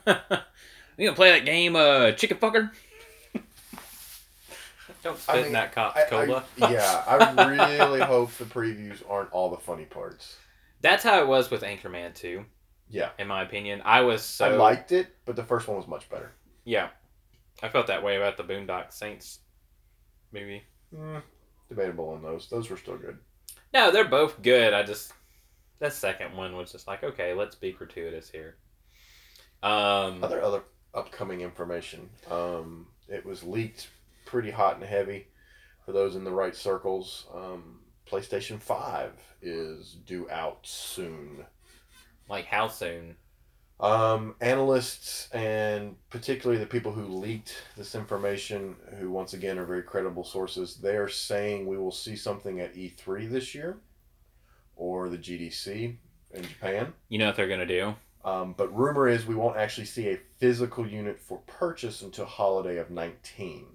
[0.06, 2.70] You gonna play that game, uh, chicken fucker?
[5.02, 6.44] Don't spit I in that Cops I- I- cola.
[6.58, 7.44] yeah, I
[7.78, 10.36] really hope the previews aren't all the funny parts.
[10.82, 12.44] That's how it was with Anchorman 2,
[12.90, 13.80] Yeah, in my opinion.
[13.84, 16.32] I was so I liked it, but the first one was much better.
[16.64, 16.88] Yeah.
[17.62, 19.40] I felt that way about the Boondock Saints
[20.32, 20.62] movie.
[20.94, 21.22] Mm,
[21.68, 22.48] debatable on those.
[22.48, 23.18] Those were still good.
[23.72, 24.72] No, they're both good.
[24.74, 25.12] I just
[25.78, 28.56] that second one was just like, okay, let's be gratuitous here.
[29.62, 30.62] Um, Other other
[30.94, 32.10] upcoming information.
[32.30, 33.88] Um, it was leaked
[34.24, 35.26] pretty hot and heavy
[35.84, 37.26] for those in the right circles.
[37.34, 41.44] Um, PlayStation Five is due out soon.
[42.28, 43.16] like how soon?
[43.80, 49.82] Um, analysts and particularly the people who leaked this information, who once again are very
[49.82, 53.78] credible sources, they are saying we will see something at E3 this year
[54.76, 55.96] or the GDC
[56.32, 56.92] in Japan.
[57.08, 57.94] You know what they're gonna do?
[58.24, 62.76] Um, but rumor is we won't actually see a physical unit for purchase until holiday
[62.76, 63.66] of 19.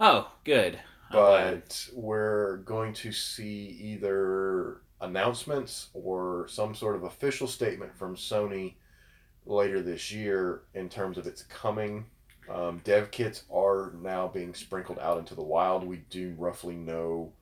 [0.00, 0.78] Oh, good.
[1.12, 8.74] But we're going to see either announcements or some sort of official statement from Sony
[9.46, 12.06] later this year in terms of its coming.
[12.48, 15.86] Um, dev kits are now being sprinkled out into the wild.
[15.86, 17.32] We do roughly know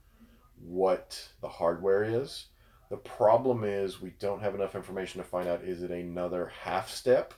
[0.61, 2.47] what the hardware is.
[2.93, 6.91] The problem is we don't have enough information to find out is it another half
[6.91, 7.33] step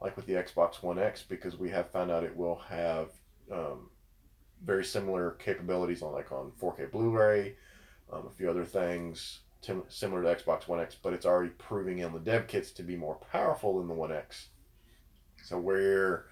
[0.00, 3.10] like with the Xbox One X because we have found out it will have
[3.52, 3.90] um,
[4.64, 7.54] very similar capabilities on like on 4K Blu-ray,
[8.10, 9.40] um, a few other things
[9.88, 12.96] similar to Xbox One X, but it's already proving in the dev kits to be
[12.96, 14.46] more powerful than the One X.
[15.42, 16.24] So we're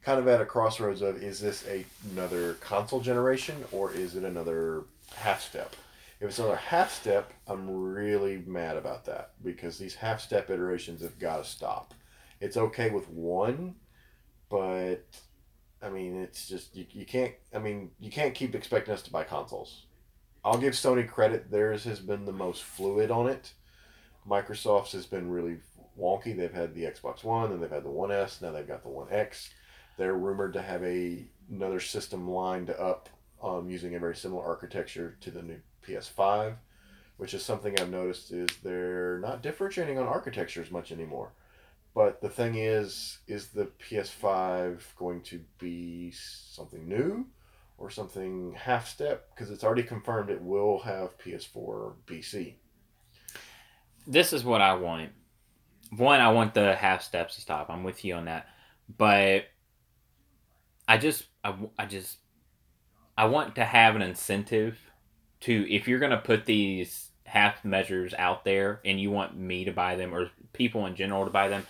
[0.00, 4.24] kind of at a crossroads of is this a, another console generation or is it
[4.24, 4.84] another
[5.16, 5.76] half step?
[6.18, 11.02] If it's another half step, I'm really mad about that because these half step iterations
[11.02, 11.92] have got to stop.
[12.40, 13.74] It's okay with one,
[14.48, 15.04] but
[15.82, 17.34] I mean, it's just you, you can't.
[17.54, 19.86] I mean, you can't keep expecting us to buy consoles.
[20.42, 23.52] I'll give Sony credit; theirs has been the most fluid on it.
[24.26, 25.58] Microsoft's has been really
[25.98, 26.34] wonky.
[26.34, 28.40] They've had the Xbox One, and they've had the One S.
[28.40, 29.50] Now they've got the One X.
[29.98, 33.10] They're rumored to have a another system lined up
[33.42, 36.56] um, using a very similar architecture to the new PS5,
[37.16, 41.32] which is something I've noticed is they're not differentiating on architecture as much anymore.
[41.94, 47.26] But the thing is, is the PS5 going to be something new
[47.78, 49.30] or something half step?
[49.34, 52.54] Because it's already confirmed it will have PS4 BC.
[54.06, 55.10] This is what I want.
[55.96, 57.70] One, I want the half steps to stop.
[57.70, 58.48] I'm with you on that,
[58.94, 59.44] but
[60.86, 62.18] I just, I, I just,
[63.16, 64.78] I want to have an incentive
[65.40, 69.72] to if you're gonna put these half measures out there and you want me to
[69.72, 71.66] buy them or people in general to buy them,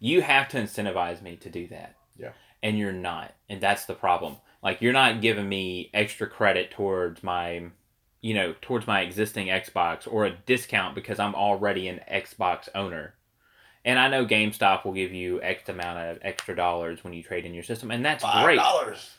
[0.00, 1.94] you have to incentivize me to do that.
[2.16, 2.32] Yeah.
[2.62, 4.36] And you're not, and that's the problem.
[4.62, 7.70] Like you're not giving me extra credit towards my
[8.20, 13.14] you know, towards my existing Xbox or a discount because I'm already an Xbox owner.
[13.84, 17.44] And I know GameStop will give you X amount of extra dollars when you trade
[17.44, 18.56] in your system, and that's Five great.
[18.56, 19.16] dollars.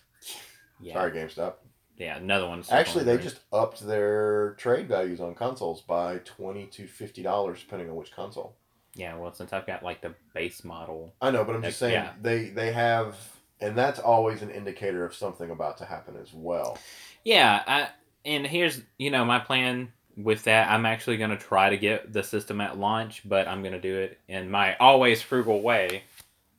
[0.81, 1.53] Yeah, Sorry, GameStop.
[1.99, 2.63] Yeah, another one.
[2.71, 7.89] Actually, they just upped their trade values on consoles by twenty to fifty dollars, depending
[7.89, 8.55] on which console.
[8.95, 9.15] yeah.
[9.15, 12.13] Well, since I've got like the base model, I know, but I'm just saying Yeah.
[12.21, 13.15] they they have,
[13.61, 16.77] and that's always an indicator of something about to happen as well.
[17.23, 17.63] yeah.
[17.67, 17.89] I
[18.25, 20.69] and here's you know my plan with that.
[20.69, 24.19] I'm actually gonna try to get the system at launch, but I'm gonna do it
[24.27, 26.03] in my always frugal way.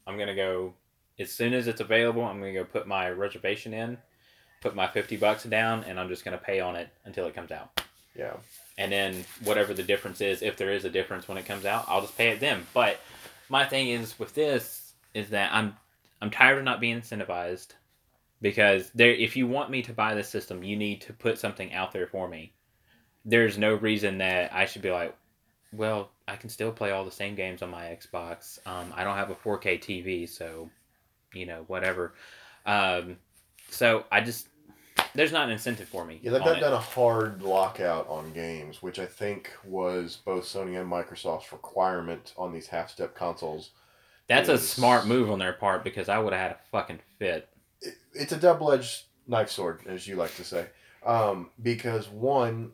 [0.06, 0.74] I'm gonna go
[1.18, 2.24] as soon as it's available.
[2.24, 3.98] I'm gonna go put my reservation in,
[4.60, 7.50] put my fifty bucks down, and I'm just gonna pay on it until it comes
[7.50, 7.80] out.
[8.14, 8.36] Yeah.
[8.78, 11.84] And then whatever the difference is, if there is a difference when it comes out,
[11.88, 12.66] I'll just pay it then.
[12.72, 13.00] But
[13.48, 15.76] my thing is with this is that I'm
[16.20, 17.68] I'm tired of not being incentivized
[18.40, 21.72] because there if you want me to buy this system, you need to put something
[21.72, 22.52] out there for me.
[23.24, 25.14] There's no reason that I should be like,
[25.72, 28.58] well, I can still play all the same games on my Xbox.
[28.66, 30.70] Um, I don't have a 4K TV, so
[31.34, 32.14] you know whatever.
[32.66, 33.18] Um,
[33.68, 34.48] so I just
[35.14, 36.20] there's not an incentive for me.
[36.22, 36.60] Yeah, they've on not it.
[36.60, 42.32] done a hard lockout on games, which I think was both Sony and Microsoft's requirement
[42.36, 43.70] on these half-step consoles.
[44.28, 47.48] That's a smart move on their part because I would have had a fucking fit.
[47.80, 50.66] It, it's a double-edged knife sword, as you like to say,
[51.04, 52.72] um, because one,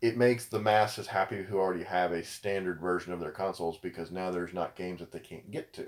[0.00, 4.10] it makes the masses happy who already have a standard version of their consoles because
[4.10, 5.86] now there's not games that they can't get to.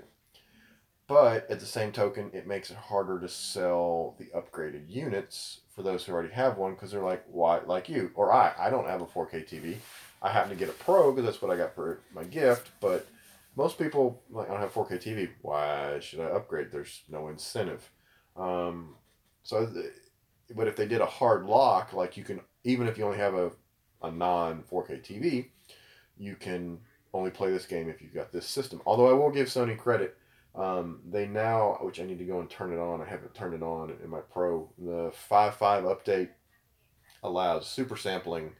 [1.07, 5.81] But at the same token, it makes it harder to sell the upgraded units for
[5.81, 8.87] those who already have one because they're like, why, like you or I, I don't
[8.87, 9.77] have a 4K TV.
[10.21, 12.71] I happen to get a Pro because that's what I got for my gift.
[12.79, 13.05] But
[13.57, 15.29] most people like, I don't have 4K TV.
[15.41, 16.71] Why should I upgrade?
[16.71, 17.89] There's no incentive.
[18.37, 18.95] Um,
[19.43, 19.69] so,
[20.55, 23.33] but if they did a hard lock, like you can, even if you only have
[23.33, 23.51] a,
[24.01, 25.47] a non 4K TV,
[26.17, 26.79] you can
[27.13, 28.81] only play this game if you've got this system.
[28.85, 30.17] Although I will give Sony credit
[30.55, 33.01] um, they now, which I need to go and turn it on.
[33.01, 34.69] I haven't turned it on in my Pro.
[34.77, 36.29] The 5.5 update
[37.23, 38.51] allows super sampling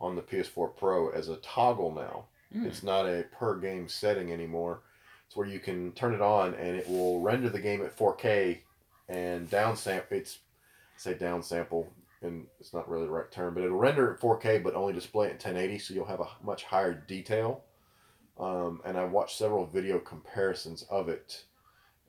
[0.00, 2.26] on the PS4 Pro as a toggle now.
[2.54, 2.66] Mm.
[2.66, 4.82] It's not a per game setting anymore.
[5.26, 8.60] It's where you can turn it on and it will render the game at 4K
[9.08, 10.12] and downsample.
[10.12, 10.38] It's
[10.96, 11.88] say downsample,
[12.22, 15.26] and it's not really the right term, but it'll render at 4K but only display
[15.26, 17.64] it at 1080, so you'll have a much higher detail
[18.38, 21.44] um, and I watched several video comparisons of it,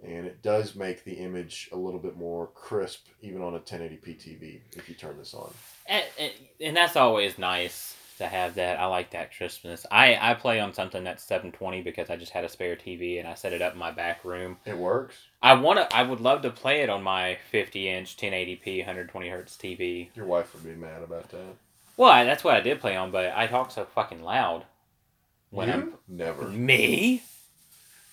[0.04, 4.04] and it does make the image a little bit more crisp, even on a 1080p
[4.04, 5.52] TV if you turn this on.
[5.88, 8.80] And, and, and that's always nice to have that.
[8.80, 9.86] I like that crispness.
[9.92, 13.28] I, I play on something that's 720 because I just had a spare TV and
[13.28, 14.58] I set it up in my back room.
[14.66, 15.16] It works.
[15.42, 15.96] I want to.
[15.96, 20.10] I would love to play it on my 50 inch 1080p 120 hertz TV.
[20.16, 21.56] Your wife would be mad about that.
[21.98, 24.66] Well, I, that's what I did play on, but I talk so fucking loud.
[25.56, 25.94] When I'm?
[26.08, 26.50] Never.
[26.50, 27.24] me,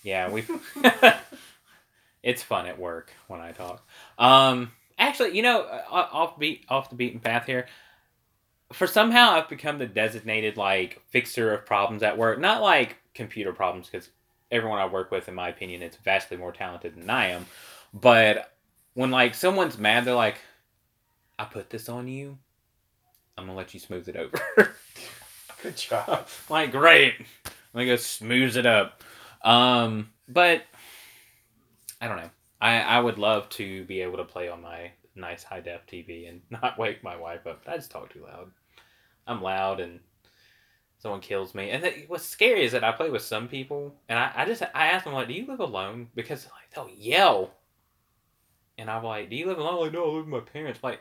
[0.05, 0.45] yeah, we.
[2.23, 3.85] it's fun at work when I talk.
[4.17, 7.67] Um, actually, you know, uh, off beat off the beaten path here.
[8.73, 12.39] For somehow, I've become the designated like fixer of problems at work.
[12.39, 14.09] Not like computer problems, because
[14.53, 17.47] everyone I work with, in my opinion, is vastly more talented than I am.
[17.93, 18.53] But
[18.95, 20.39] when like someone's mad, they're like,
[21.41, 22.39] "I put this on you.
[23.37, 24.77] I'm gonna let you smooth it over."
[25.63, 26.27] Good job.
[26.51, 27.15] like great.
[27.73, 29.05] Let me go smooth it up.
[29.45, 30.65] Um but
[32.01, 32.31] i don't know.
[32.61, 36.29] I i would love to be able to play on my nice high def tv
[36.29, 37.63] and not wake my wife up.
[37.69, 38.51] I just talk too loud.
[39.29, 40.01] I'm loud and
[40.99, 41.71] someone kills me.
[41.71, 44.63] And th- what's scary is that i play with some people and i, I just
[44.75, 46.09] i ask them like do you live alone?
[46.17, 47.53] Because like they'll yell.
[48.79, 49.81] And i'm like do you live alone?
[49.81, 50.81] Like no i live with my parents.
[50.83, 50.99] Like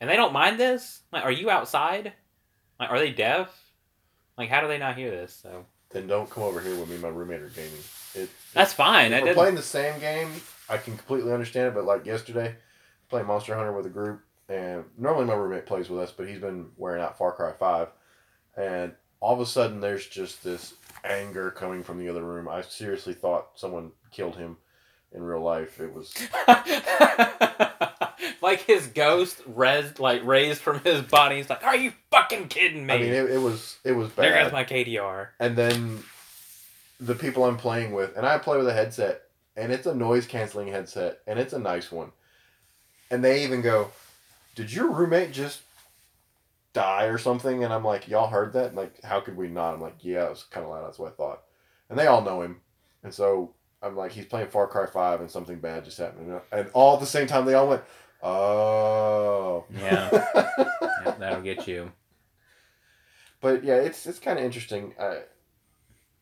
[0.00, 1.02] and they don't mind this?
[1.12, 2.12] Like are you outside?
[2.78, 3.63] Like are they deaf
[4.38, 5.34] like, how do they not hear this?
[5.42, 7.70] So Then don't come over here with me my roommate are gaming.
[8.14, 9.12] It, that's fine.
[9.12, 10.30] if we're doesn't- playing the same game,
[10.68, 11.74] I can completely understand it.
[11.74, 12.54] But like yesterday,
[13.08, 16.38] playing Monster Hunter with a group, and normally my roommate plays with us, but he's
[16.40, 17.88] been wearing out Far Cry Five,
[18.56, 22.48] and all of a sudden there's just this anger coming from the other room.
[22.48, 24.56] I seriously thought someone killed him
[25.12, 25.80] in real life.
[25.80, 26.12] It was
[28.44, 31.36] like his ghost res like raised from his body.
[31.36, 34.24] He's like, "Are you fucking kidding me?" I mean it, it was it was bad.
[34.24, 35.28] there goes my KDR.
[35.40, 36.04] and then
[37.00, 39.22] the people I'm playing with, and I play with a headset,
[39.56, 42.12] and it's a noise canceling headset, and it's a nice one.
[43.10, 43.90] And they even go,
[44.54, 45.62] "Did your roommate just
[46.74, 49.74] die or something?" And I'm like, "Y'all heard that?" And like, how could we not?
[49.74, 50.84] I'm like, "Yeah, it was kind of loud.
[50.84, 51.42] That's what I thought."
[51.88, 52.60] And they all know him,
[53.02, 56.68] and so I'm like, he's playing Far Cry Five, and something bad just happened, and
[56.74, 57.82] all at the same time they all went,
[58.24, 60.10] "Oh, Yeah.
[61.04, 61.92] Yeah, that'll get you.
[63.40, 64.94] but yeah, it's it's kind of interesting.
[64.98, 65.20] I,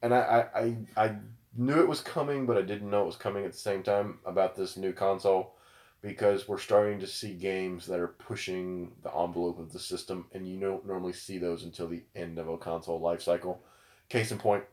[0.02, 1.16] and I, I, I I
[1.56, 4.18] knew it was coming, but I didn't know it was coming at the same time
[4.26, 5.54] about this new console
[6.02, 10.48] because we're starting to see games that are pushing the envelope of the system, and
[10.48, 13.62] you don't normally see those until the end of a console life cycle.
[14.08, 14.64] Case in point,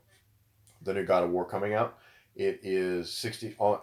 [0.81, 1.97] the new God of War coming out.
[2.35, 3.55] It is sixty.
[3.59, 3.77] Uh,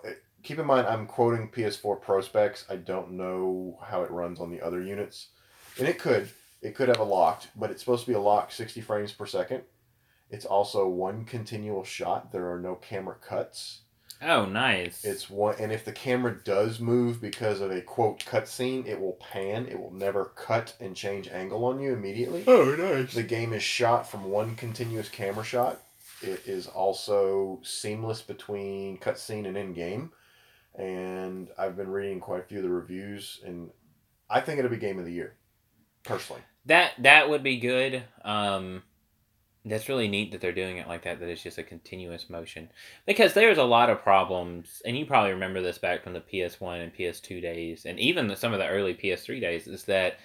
[0.46, 2.66] Keep in mind, I'm quoting PS4 Pro specs.
[2.70, 5.30] I don't know how it runs on the other units,
[5.76, 6.28] and it could.
[6.62, 9.26] It could have a locked, but it's supposed to be a locked 60 frames per
[9.26, 9.64] second.
[10.30, 12.30] It's also one continual shot.
[12.30, 13.80] There are no camera cuts.
[14.22, 15.04] Oh, nice.
[15.04, 19.14] It's one, and if the camera does move because of a quote cutscene, it will
[19.14, 19.66] pan.
[19.66, 22.44] It will never cut and change angle on you immediately.
[22.46, 23.14] oh, nice.
[23.14, 25.80] The game is shot from one continuous camera shot.
[26.22, 30.12] It is also seamless between cutscene and in game.
[30.78, 33.70] And I've been reading quite a few of the reviews, and
[34.28, 35.36] I think it'll be game of the year,
[36.04, 36.42] personally.
[36.66, 38.02] That that would be good.
[38.24, 38.82] Um,
[39.64, 41.18] That's really neat that they're doing it like that.
[41.20, 42.68] That it's just a continuous motion
[43.06, 46.82] because there's a lot of problems, and you probably remember this back from the PS1
[46.82, 49.66] and PS2 days, and even the, some of the early PS3 days.
[49.66, 50.18] Is that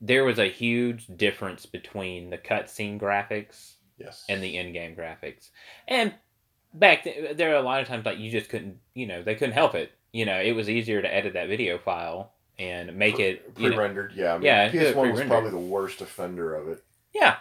[0.00, 4.24] there was a huge difference between the cutscene graphics Yes.
[4.28, 5.50] and the in-game graphics,
[5.88, 6.14] and
[6.78, 9.34] back th- there are a lot of times like you just couldn't, you know, they
[9.34, 9.92] couldn't help it.
[10.12, 13.76] You know, it was easier to edit that video file and make it you know-
[13.76, 14.12] pre-rendered.
[14.14, 16.82] yeah, I mean, Yeah, do it PS1 was probably the worst offender of it.
[17.12, 17.36] yeah,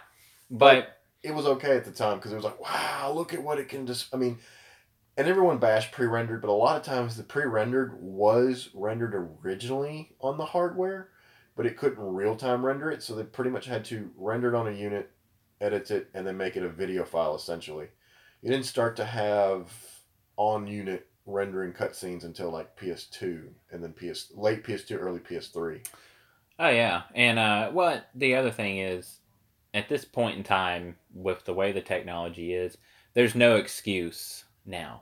[0.51, 3.59] but it was okay at the time because it was like, wow, look at what
[3.59, 4.13] it can just.
[4.13, 4.37] I mean,
[5.17, 10.37] and everyone bashed pre-rendered, but a lot of times the pre-rendered was rendered originally on
[10.37, 11.09] the hardware,
[11.55, 14.67] but it couldn't real-time render it, so they pretty much had to render it on
[14.67, 15.09] a unit,
[15.61, 17.87] edit it, and then make it a video file essentially.
[18.45, 19.71] You didn't start to have
[20.37, 25.83] on-unit rendering cutscenes until like PS2 and then PS late PS2, early PS3.
[26.59, 29.17] Oh yeah, and uh, what the other thing is,
[29.73, 32.77] at this point in time, with the way the technology is,
[33.15, 35.01] there's no excuse now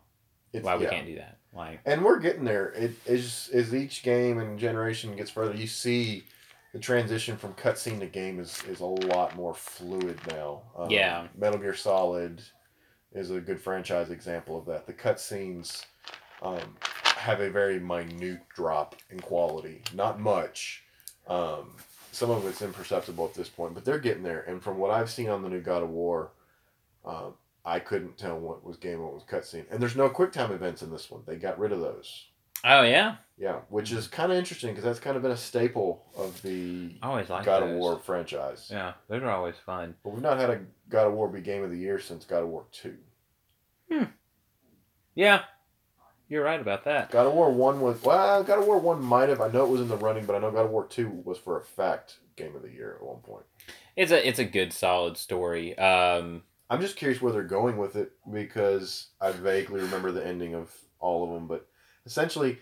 [0.54, 0.92] It's, why we yeah.
[0.92, 1.40] can't do that.
[1.54, 2.68] Like, And we're getting there.
[2.70, 6.24] It is as each game and generation gets further, you see
[6.72, 10.62] the transition from cutscene to game is, is a lot more fluid now.
[10.78, 11.28] Um, Yeah.
[11.38, 12.42] Metal Gear Solid
[13.14, 14.88] is a good franchise example of that.
[14.88, 15.86] The cutscenes
[16.42, 20.84] um, have a very minute drop in quality, not much.
[21.28, 21.72] Um,
[22.12, 24.42] some of it's imperceptible at this point, but they're getting there.
[24.42, 26.32] And from what I've seen on the new God of War,
[27.06, 27.34] um,
[27.66, 29.66] I couldn't tell what was game what was cutscene.
[29.72, 31.22] And there's no QuickTime events in this one.
[31.26, 32.26] They got rid of those.
[32.66, 36.06] oh yeah, Yeah, which is kind of interesting because that's kind of been a staple
[36.16, 37.72] of the I always like God those.
[37.72, 38.70] of War franchise.
[38.72, 39.96] Yeah, those are always fun.
[40.04, 42.44] But we've not had a God of War be game of the year since God
[42.44, 42.96] of War 2.
[43.92, 44.04] Hmm.
[45.16, 45.44] Yeah,
[46.30, 47.12] you're right about that.
[47.12, 49.70] God of War 1 was, well, God of War 1 might have, I know it
[49.70, 52.18] was in the running, but I know God of War 2 was for a fact
[52.36, 53.46] game of the year at one point.
[53.96, 55.78] It's a it's a good solid story.
[55.78, 60.56] Um, I'm just curious where they're going with it because I vaguely remember the ending
[60.56, 61.68] of all of them, but
[62.06, 62.58] essentially,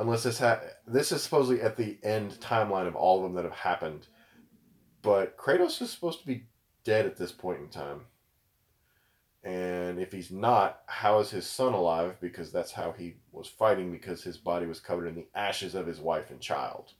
[0.00, 3.44] unless this ha- this is supposedly at the end timeline of all of them that
[3.44, 4.08] have happened,
[5.02, 6.46] but Kratos is supposed to be
[6.82, 8.00] dead at this point in time.
[9.42, 12.16] And if he's not, how is his son alive?
[12.20, 15.86] Because that's how he was fighting because his body was covered in the ashes of
[15.86, 16.92] his wife and child.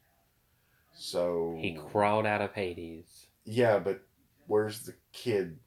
[0.95, 3.27] So he crawled out of Hades.
[3.45, 4.03] yeah, but
[4.47, 5.59] where's the kid?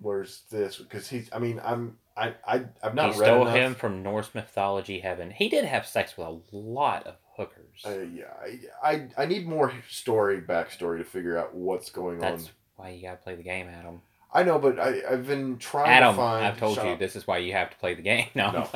[0.00, 0.76] Where's this?
[0.76, 1.28] Because he's.
[1.32, 1.98] I mean, I'm.
[2.16, 2.34] I.
[2.46, 2.64] I.
[2.82, 3.54] I've not he read stole enough.
[3.54, 5.30] him from Norse mythology heaven.
[5.30, 7.82] He did have sex with a lot of hookers.
[7.84, 9.08] Uh, yeah, I, I.
[9.18, 12.38] I need more story backstory to figure out what's going That's on.
[12.38, 14.00] That's why you gotta play the game, Adam.
[14.32, 15.02] I know, but I.
[15.10, 16.46] I've been trying Adam, to find.
[16.46, 18.28] I've told you this is why you have to play the game.
[18.34, 18.68] No, No.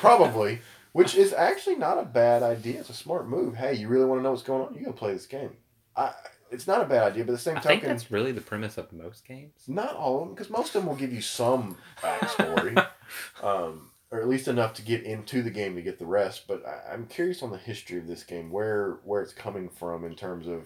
[0.00, 0.60] Probably,
[0.92, 2.80] which is actually not a bad idea.
[2.80, 3.54] It's a smart move.
[3.56, 4.74] Hey, you really want to know what's going on?
[4.74, 5.56] You gotta play this game.
[5.96, 6.12] I.
[6.54, 8.40] It's not a bad idea, but at the same I token, think that's really the
[8.40, 9.52] premise of most games.
[9.68, 12.76] Not all of them, because most of them will give you some backstory,
[13.42, 16.46] um, or at least enough to get into the game to get the rest.
[16.48, 20.04] But I, I'm curious on the history of this game, where where it's coming from
[20.04, 20.62] in terms of,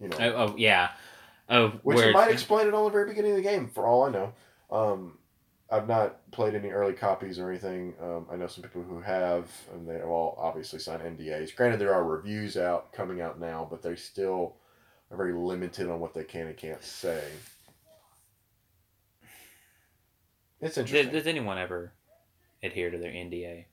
[0.00, 0.90] you know, Oh, oh yeah.
[1.50, 4.10] Oh, which might explain it on the very beginning of the game, for all I
[4.10, 4.32] know.
[4.70, 5.18] Um,
[5.70, 7.94] I've not played any early copies or anything.
[8.02, 11.54] Um, I know some people who have, and they all obviously signed NDAs.
[11.54, 14.56] Granted, there are reviews out coming out now, but they still
[15.10, 17.22] are very limited on what they can and can't say.
[20.60, 21.12] It's Does, interesting.
[21.12, 21.92] does anyone ever
[22.62, 23.66] adhere to their NDA?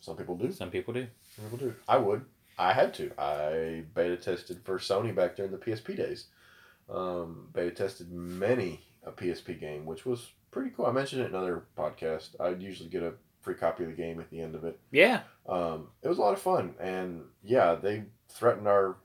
[0.00, 0.52] Some people do.
[0.52, 1.06] Some people do.
[1.36, 1.74] Some people do.
[1.88, 2.24] I would.
[2.58, 3.10] I had to.
[3.18, 6.26] I beta tested for Sony back during the PSP days.
[6.88, 10.86] Um, beta tested many a PSP game, which was pretty cool.
[10.86, 12.40] I mentioned it in another podcast.
[12.40, 14.78] I'd usually get a free copy of the game at the end of it.
[14.90, 15.22] Yeah.
[15.46, 18.96] Um, it was a lot of fun, and yeah, they threatened our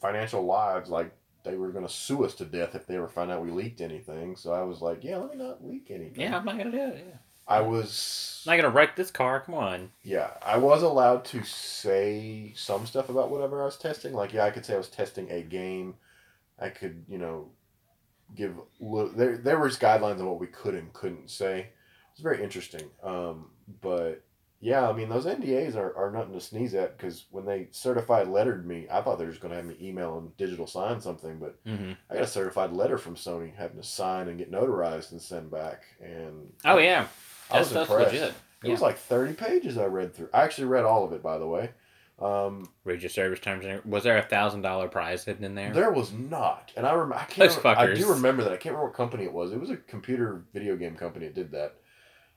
[0.00, 1.12] financial lives like
[1.44, 3.80] they were going to sue us to death if they ever found out we leaked
[3.80, 4.36] anything.
[4.36, 6.20] So I was like, yeah, let me not leak anything.
[6.20, 7.04] Yeah, I'm not gonna do it.
[7.08, 7.16] Yeah.
[7.46, 9.40] I was I'm not gonna wreck this car.
[9.40, 9.90] Come on.
[10.02, 14.12] Yeah, I was allowed to say some stuff about whatever I was testing.
[14.12, 15.94] Like, yeah, I could say I was testing a game.
[16.58, 17.50] I could, you know,
[18.34, 18.54] give
[19.16, 19.38] there.
[19.38, 21.68] There was guidelines on what we could and couldn't say.
[22.12, 22.90] It's very interesting.
[23.02, 24.24] Um, but
[24.60, 28.28] yeah, I mean, those NDAs are, are nothing to sneeze at because when they certified
[28.28, 31.00] lettered me, I thought they were just going to have me email and digital sign
[31.00, 34.50] something, but hmm I got a certified letter from Sony having to sign and get
[34.52, 35.82] notarized and send back.
[36.02, 37.06] And Oh yeah.
[37.50, 38.12] I That was impressed.
[38.12, 38.34] legit.
[38.64, 40.30] It was like 30 pages I read through.
[40.34, 41.70] I actually read all of it, by the way.
[42.20, 43.64] Um, Read your service terms.
[43.84, 45.72] Was there a thousand dollar prize hidden in there?
[45.72, 47.48] there was not, and I rem- I can't.
[47.48, 48.52] Those remember- I do remember that.
[48.52, 49.52] I can't remember what company it was.
[49.52, 51.76] It was a computer video game company that did that,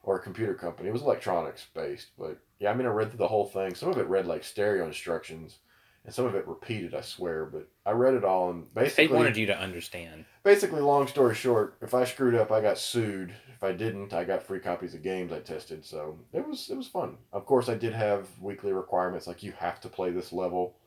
[0.03, 0.89] or a computer company.
[0.89, 3.75] It was electronics based, but yeah, I mean, I read through the whole thing.
[3.75, 5.59] Some of it read like stereo instructions,
[6.05, 6.95] and some of it repeated.
[6.95, 10.25] I swear, but I read it all and basically They wanted you to understand.
[10.43, 13.33] basically, long story short, if I screwed up, I got sued.
[13.53, 15.85] If I didn't, I got free copies of games I tested.
[15.85, 17.17] So it was it was fun.
[17.31, 20.77] Of course, I did have weekly requirements like you have to play this level.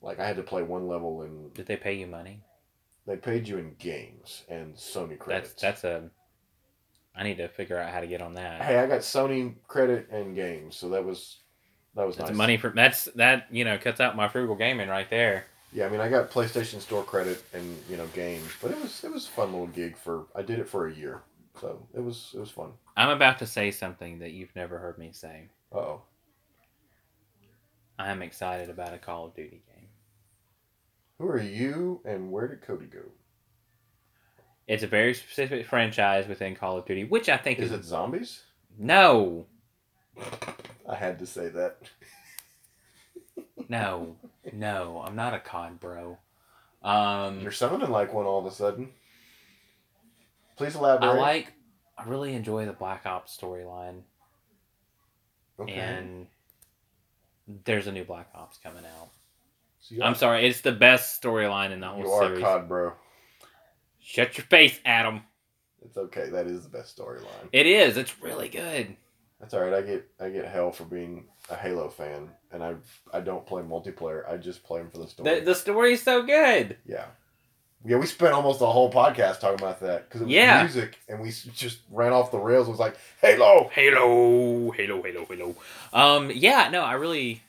[0.00, 2.40] Like I had to play one level, and Did they pay you money?
[3.06, 5.50] they paid you in games and Sony credits.
[5.60, 6.10] That's that's a.
[7.16, 8.62] I need to figure out how to get on that.
[8.62, 11.38] hey, I got Sony credit and games, so that was
[11.94, 12.36] that was That's nice.
[12.36, 15.46] money for that's that you know cuts out my frugal gaming right there.
[15.72, 19.02] Yeah, I mean, I got PlayStation Store credit and you know games, but it was
[19.04, 20.26] it was a fun little gig for.
[20.34, 21.22] I did it for a year,
[21.60, 22.72] so it was it was fun.
[22.96, 25.48] I'm about to say something that you've never heard me say.
[25.72, 26.02] Oh.
[27.98, 29.88] I am excited about a Call of Duty game.
[31.18, 33.00] Who are you, and where did Cody go?
[34.66, 37.84] It's a very specific franchise within Call of Duty, which I think is, Is it
[37.84, 38.42] zombies?
[38.78, 39.46] no,
[40.88, 41.76] I had to say that.
[43.68, 44.16] no,
[44.52, 45.02] no.
[45.06, 46.18] I'm not a COD bro.
[46.82, 48.90] Um, You're sounding like one all of a sudden.
[50.56, 51.08] Please elaborate.
[51.10, 51.52] I like.
[51.98, 54.02] I really enjoy the Black Ops storyline,
[55.58, 55.72] Okay.
[55.72, 56.26] and
[57.64, 59.08] there's a new Black Ops coming out.
[59.80, 62.40] So I'm sorry, it's the best storyline in the whole series.
[62.40, 62.58] you are.
[62.58, 62.92] COD, bro.
[64.08, 65.22] Shut your face, Adam.
[65.84, 66.30] It's okay.
[66.30, 67.48] That is the best storyline.
[67.52, 67.96] It is.
[67.96, 68.96] It's really good.
[69.40, 69.74] That's all right.
[69.74, 72.76] I get I get hell for being a Halo fan, and I
[73.12, 74.22] I don't play multiplayer.
[74.30, 75.40] I just play them for the story.
[75.40, 76.76] The the is so good.
[76.86, 77.06] Yeah.
[77.84, 80.62] Yeah, we spent almost the whole podcast talking about that because it was Yeah.
[80.62, 82.68] music, and we just ran off the rails.
[82.68, 83.68] It was like Halo.
[83.72, 85.56] Halo, Halo, Halo, Halo.
[85.92, 87.42] Um, yeah, no, I really,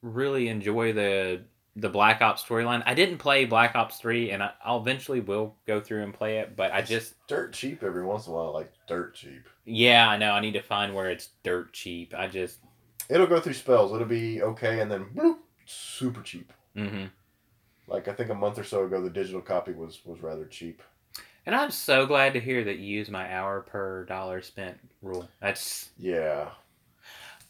[0.00, 1.42] really enjoy the
[1.76, 2.82] the Black Ops storyline.
[2.86, 6.38] I didn't play Black Ops three, and I, I'll eventually will go through and play
[6.38, 6.54] it.
[6.56, 9.48] But I just, Dirt cheap every once in a while, like dirt cheap.
[9.64, 12.14] yeah, I know I need to find where it's dirt cheap.
[12.16, 12.58] I just,
[13.08, 13.92] It'll go through spells.
[13.92, 16.52] It'll be okay, and then bloop, super cheap.
[16.76, 17.06] hmm
[17.88, 20.80] Like I think a month or so ago, the digital copy was was rather cheap.
[21.44, 25.28] and I'm so glad to hear that you use my hour per dollar spent rule.
[25.40, 26.50] That's, Yeah,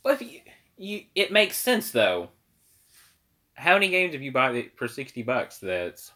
[0.03, 0.41] but if you,
[0.77, 2.31] you, it makes sense though.
[3.55, 5.59] How many games have you bought for sixty bucks?
[5.59, 6.12] That's,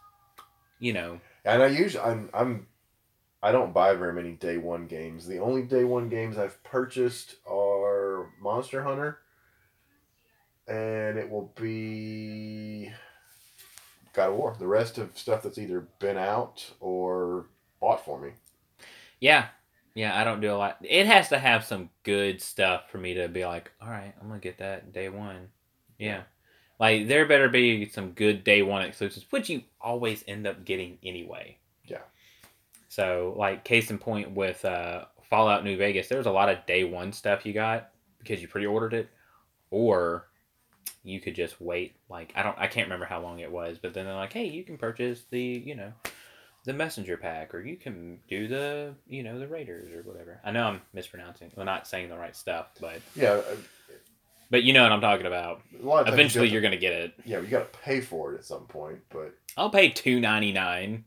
[0.79, 2.67] you know, and I usually I'm I'm
[3.43, 5.27] I don't buy very many day one games.
[5.27, 9.19] The only day one games I've purchased are Monster Hunter,
[10.67, 12.93] and it will be
[14.13, 14.57] God of War.
[14.59, 17.47] The rest of stuff that's either been out or
[17.81, 18.31] bought for me.
[19.21, 19.47] Yeah.
[19.95, 20.79] Yeah, I don't do a lot.
[20.83, 24.29] It has to have some good stuff for me to be like, all right, I'm
[24.29, 25.49] going to get that day one.
[25.99, 26.23] Yeah.
[26.79, 30.99] Like, there better be some good day one exclusives, which you always end up getting
[31.03, 31.59] anyway.
[31.85, 32.03] Yeah.
[32.89, 36.65] So, like, case in point with uh, Fallout New Vegas, there was a lot of
[36.67, 39.09] day one stuff you got because you pre ordered it,
[39.71, 40.29] or
[41.03, 41.97] you could just wait.
[42.09, 44.47] Like, I don't, I can't remember how long it was, but then they're like, hey,
[44.47, 45.93] you can purchase the, you know,
[46.65, 50.51] the messenger pack or you can do the you know the raiders or whatever i
[50.51, 53.41] know i'm mispronouncing well not saying the right stuff but Yeah,
[54.51, 56.93] but you know what i'm talking about a lot of eventually you you're gonna get
[56.93, 61.03] it yeah you got to pay for it at some point, but i'll pay 2.99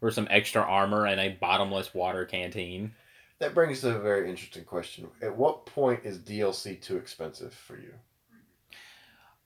[0.00, 2.92] for some extra armor and a bottomless water canteen
[3.38, 5.08] that brings to a very interesting question.
[5.22, 7.94] At what point is DLC too expensive for you?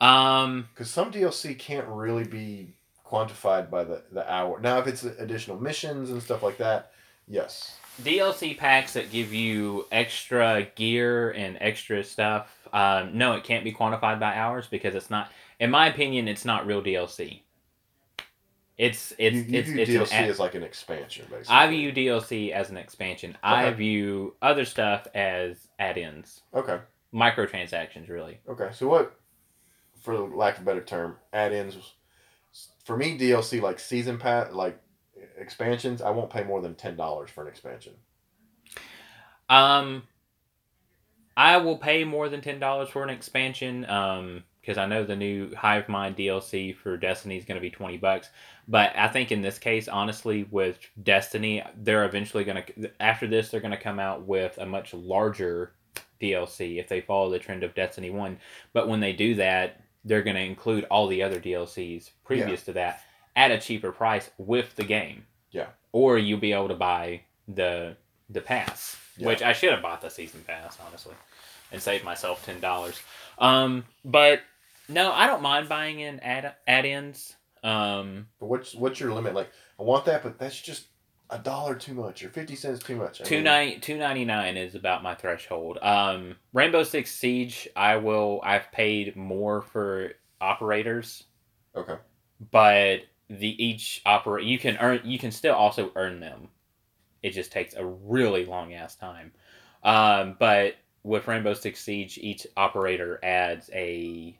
[0.05, 2.75] um Because some DLC can't really be
[3.07, 4.59] quantified by the, the hour.
[4.61, 6.93] Now, if it's additional missions and stuff like that,
[7.29, 7.77] yes.
[8.03, 13.73] dlc packs that give you extra gear and extra stuff um, no it can't be
[13.73, 17.41] quantified by hours because it's not in my opinion it's not real dlc
[18.79, 21.55] it's it's you, you it's, it's DLC an, as like an expansion, basically.
[21.55, 23.37] I view DLC as an expansion.
[23.43, 26.79] I view other stuff as add-ins, Okay,
[27.15, 28.09] microtransactions.
[28.09, 28.71] Really, okay.
[28.73, 29.21] So what,
[30.01, 31.77] for lack of a better term, add-ins?
[32.85, 34.81] For me, DLC like season pass, like
[35.37, 37.93] expansions, I won't pay more than ten dollars for an expansion.
[39.49, 40.03] um,
[41.37, 43.89] I will pay more than ten dollars for an expansion.
[43.89, 47.71] Um, because I know the new Hive Mind DLC for Destiny is going to be
[47.71, 48.29] twenty bucks.
[48.69, 53.51] But I think in this case, honestly, with Destiny, they're eventually going to after this
[53.51, 55.73] they're going to come out with a much larger
[56.21, 58.39] DLC if they follow the trend of Destiny One.
[58.73, 62.73] But when they do that, they're going to include all the other DLCs previous to
[62.75, 63.03] that
[63.37, 65.27] at a cheaper price with the game.
[65.51, 65.69] Yeah.
[65.93, 67.97] Or you'll be able to buy the
[68.31, 69.27] the pass, Yeah.
[69.29, 71.15] which I should have bought the season pass honestly,
[71.71, 73.01] and saved myself ten dollars.
[73.39, 74.41] Um, but
[74.89, 77.35] no, I don't mind buying in add add-ins.
[77.63, 79.35] Um, But what's what's your limit?
[79.35, 80.87] Like, I want that, but that's just
[81.31, 83.21] a dollar too much or fifty cents too much.
[83.21, 85.79] I two ninety two ninety nine is about my threshold.
[85.81, 88.41] Um, Rainbow Six Siege, I will.
[88.45, 91.25] I've paid more for operators
[91.77, 91.95] Okay.
[92.51, 93.01] but
[93.31, 96.49] the each opera you can earn you can still also earn them.
[97.23, 99.33] It just takes a really long ass time.
[99.83, 104.39] Um, but with Rainbow Six Siege, each operator adds a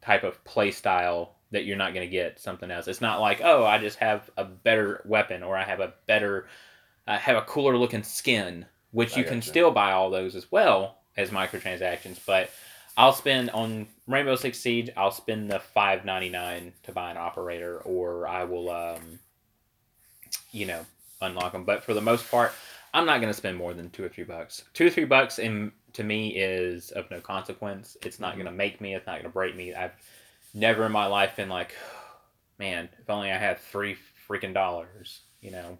[0.00, 2.88] type of play style that you're not going to get something else.
[2.88, 6.46] It's not like oh I just have a better weapon or I have a better
[7.06, 9.48] I have a cooler looking skin, which I you can gotcha.
[9.48, 12.50] still buy all those as well as microtransactions, but
[12.96, 14.90] I'll spend on Rainbow Six Siege.
[14.96, 19.18] I'll spend the five ninety nine to buy an operator, or I will, um,
[20.50, 20.84] you know,
[21.24, 21.64] unlock them.
[21.64, 22.52] But for the most part,
[22.94, 24.64] I'm not going to spend more than two or three bucks.
[24.74, 27.96] Two or three bucks, in to me, is of no consequence.
[28.04, 28.42] It's not mm-hmm.
[28.42, 28.94] going to make me.
[28.94, 29.74] It's not going to break me.
[29.74, 29.92] I've
[30.54, 31.74] never in my life been like,
[32.58, 33.96] man, if only I had three
[34.28, 35.78] freaking dollars, you know.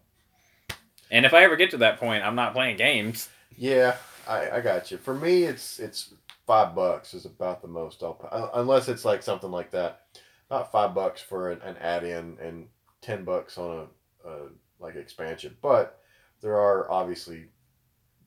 [1.10, 3.28] And if I ever get to that point, I'm not playing games.
[3.58, 4.96] Yeah, I, I got you.
[4.96, 6.14] For me, it's it's
[6.46, 10.06] five bucks is about the most I'll pay, unless it's like something like that.
[10.50, 12.66] Not five bucks for an, an add-in and
[13.02, 13.88] ten bucks on
[14.24, 14.48] a, a
[14.82, 16.00] like expansion, but
[16.40, 17.46] there are obviously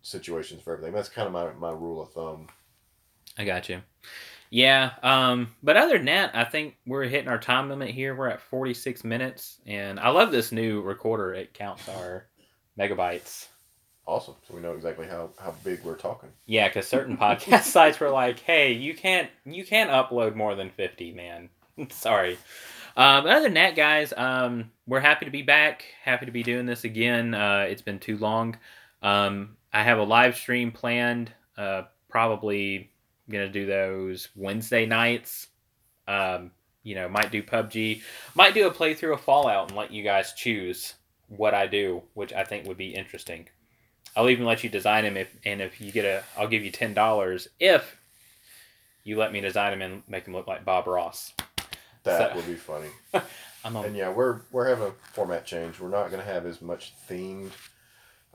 [0.02, 0.94] situations for everything.
[0.94, 2.48] That's kind of my, my rule of thumb.
[3.38, 3.82] I got you.
[4.50, 8.16] Yeah, um, but other than that, I think we're hitting our time limit here.
[8.16, 11.34] We're at 46 minutes, and I love this new recorder.
[11.34, 12.28] It counts our
[12.80, 13.48] megabytes.
[14.08, 14.36] Awesome.
[14.48, 16.30] So we know exactly how, how big we're talking.
[16.46, 20.70] Yeah, because certain podcast sites were like, "Hey, you can't you can't upload more than
[20.70, 21.50] 50, man.
[21.90, 22.38] Sorry."
[22.98, 25.84] Um, other than that, guys, um, we're happy to be back.
[26.04, 27.34] Happy to be doing this again.
[27.34, 28.58] Uh, it's been too long.
[29.02, 31.32] Um, I have a live stream planned.
[31.58, 32.92] Uh, probably
[33.30, 35.48] gonna do those Wednesday nights.
[36.08, 36.52] Um,
[36.84, 38.02] you know, might do PUBG,
[38.36, 40.94] might do a playthrough of Fallout, and let you guys choose
[41.28, 43.50] what I do, which I think would be interesting.
[44.16, 46.72] I'll even let you design him if, and if you get a, I'll give you
[46.72, 47.98] ten dollars if
[49.04, 51.34] you let me design him and make him look like Bob Ross.
[52.06, 52.90] That So- would be funny.
[53.66, 55.80] I'm a, And yeah, we're we're having a format change.
[55.80, 57.52] We're not going to have as much themed.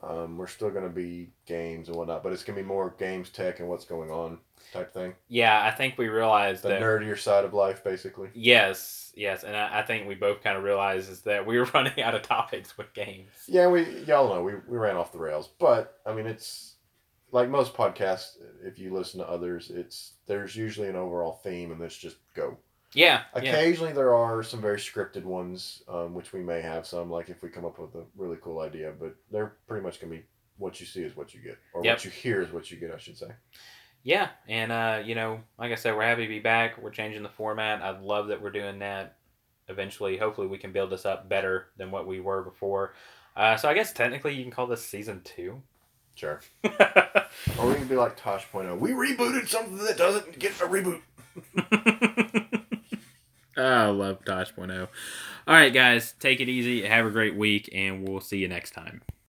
[0.03, 2.95] Um, we're still going to be games and whatnot, but it's going to be more
[2.97, 4.39] games, tech, and what's going on
[4.73, 5.13] type thing.
[5.27, 5.63] yeah.
[5.63, 6.81] I think we realized The that.
[6.81, 8.29] nerdier side of life, basically.
[8.33, 11.65] Yes, yes, and I, I think we both kind of realized is that we were
[11.73, 13.29] running out of topics with games.
[13.47, 16.75] Yeah, we y'all know we, we ran off the rails, but I mean it's
[17.31, 18.37] like most podcasts.
[18.63, 22.57] If you listen to others, it's there's usually an overall theme, and let's just go.
[22.93, 27.09] Yeah, yeah, Occasionally, there are some very scripted ones, um, which we may have some,
[27.09, 30.11] like if we come up with a really cool idea, but they're pretty much gonna
[30.13, 30.23] be
[30.57, 31.97] what you see is what you get, or Yep.
[31.97, 33.31] what you hear is what you get, I should say.
[34.03, 34.29] yeah.
[34.47, 36.77] And uh, you know, like I said, we're happy to be back.
[36.81, 37.81] We're changing the format.
[37.81, 39.15] I love that we're doing that.
[39.69, 42.93] Eventually, hopefully, we can build this up better than what we were before.
[43.37, 45.61] Uh, so I guess technically, you can call this season two.
[46.15, 46.41] Sure.
[47.57, 48.77] Or we can be like Tosh.0.
[48.77, 51.01] We rebooted something that doesn't get a reboot.
[53.57, 54.87] Ah, I love Tosh.0.
[55.47, 56.83] All right, guys, take it easy.
[56.83, 59.01] Have a great week, and we'll see you next time.